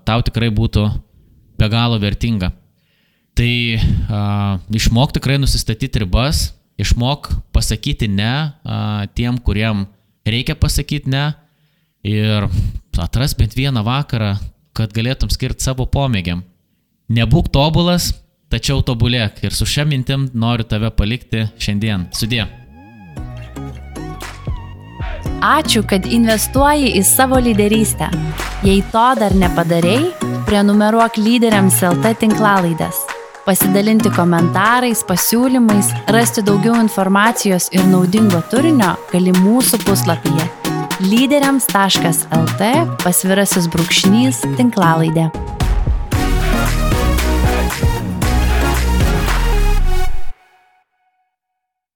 tau 0.05 0.19
tikrai 0.21 0.51
būtų 0.53 0.85
be 1.57 1.69
galo 1.71 1.97
vertinga. 2.01 2.51
Tai 3.37 3.51
uh, 3.79 4.59
išmok 4.75 5.15
tikrai 5.15 5.37
nusistatyti 5.39 6.03
ribas, 6.03 6.51
išmok 6.81 7.29
pasakyti 7.53 8.09
ne 8.11 8.33
uh, 8.49 9.05
tiem, 9.15 9.37
kuriem 9.37 9.85
reikia 10.27 10.55
pasakyti 10.55 11.11
ne 11.11 11.31
ir 12.03 12.47
atras 12.97 13.35
bent 13.37 13.55
vieną 13.57 13.83
vakarą, 13.85 14.35
kad 14.73 14.93
galėtum 14.93 15.29
skirti 15.31 15.65
savo 15.65 15.85
pomėgiam. 15.89 16.43
Nebūk 17.11 17.51
tobulas, 17.51 18.11
tačiau 18.51 18.81
tobulėk 18.85 19.43
ir 19.43 19.55
su 19.55 19.67
šia 19.67 19.85
mintim 19.85 20.29
noriu 20.33 20.65
tave 20.67 20.91
palikti 20.95 21.47
šiandien. 21.59 22.07
Sudė. 22.15 22.47
Ačiū, 25.41 25.81
kad 25.89 26.05
investuoji 26.05 26.91
į 26.99 27.01
savo 27.05 27.39
lyderystę. 27.41 28.11
Jei 28.61 28.83
to 28.93 29.07
dar 29.17 29.33
nepadarėjai, 29.33 30.11
prenumeruok 30.45 31.17
lyderiams 31.17 31.81
LT 31.87 32.13
tinklalaidės. 32.21 33.10
Pasidalinti 33.45 34.11
komentarais, 34.13 35.01
pasiūlymais, 35.09 35.89
rasti 36.13 36.43
daugiau 36.45 36.77
informacijos 36.77 37.71
ir 37.73 37.87
naudingo 37.89 38.43
turinio 38.51 38.93
gali 39.13 39.33
mūsų 39.41 39.81
puslapyje 39.85 40.49
lyderiams.lt 41.01 42.67
pasvirasis 43.01 43.65
brūkšnys 43.73 44.45
tinklalaidė. 44.59 45.31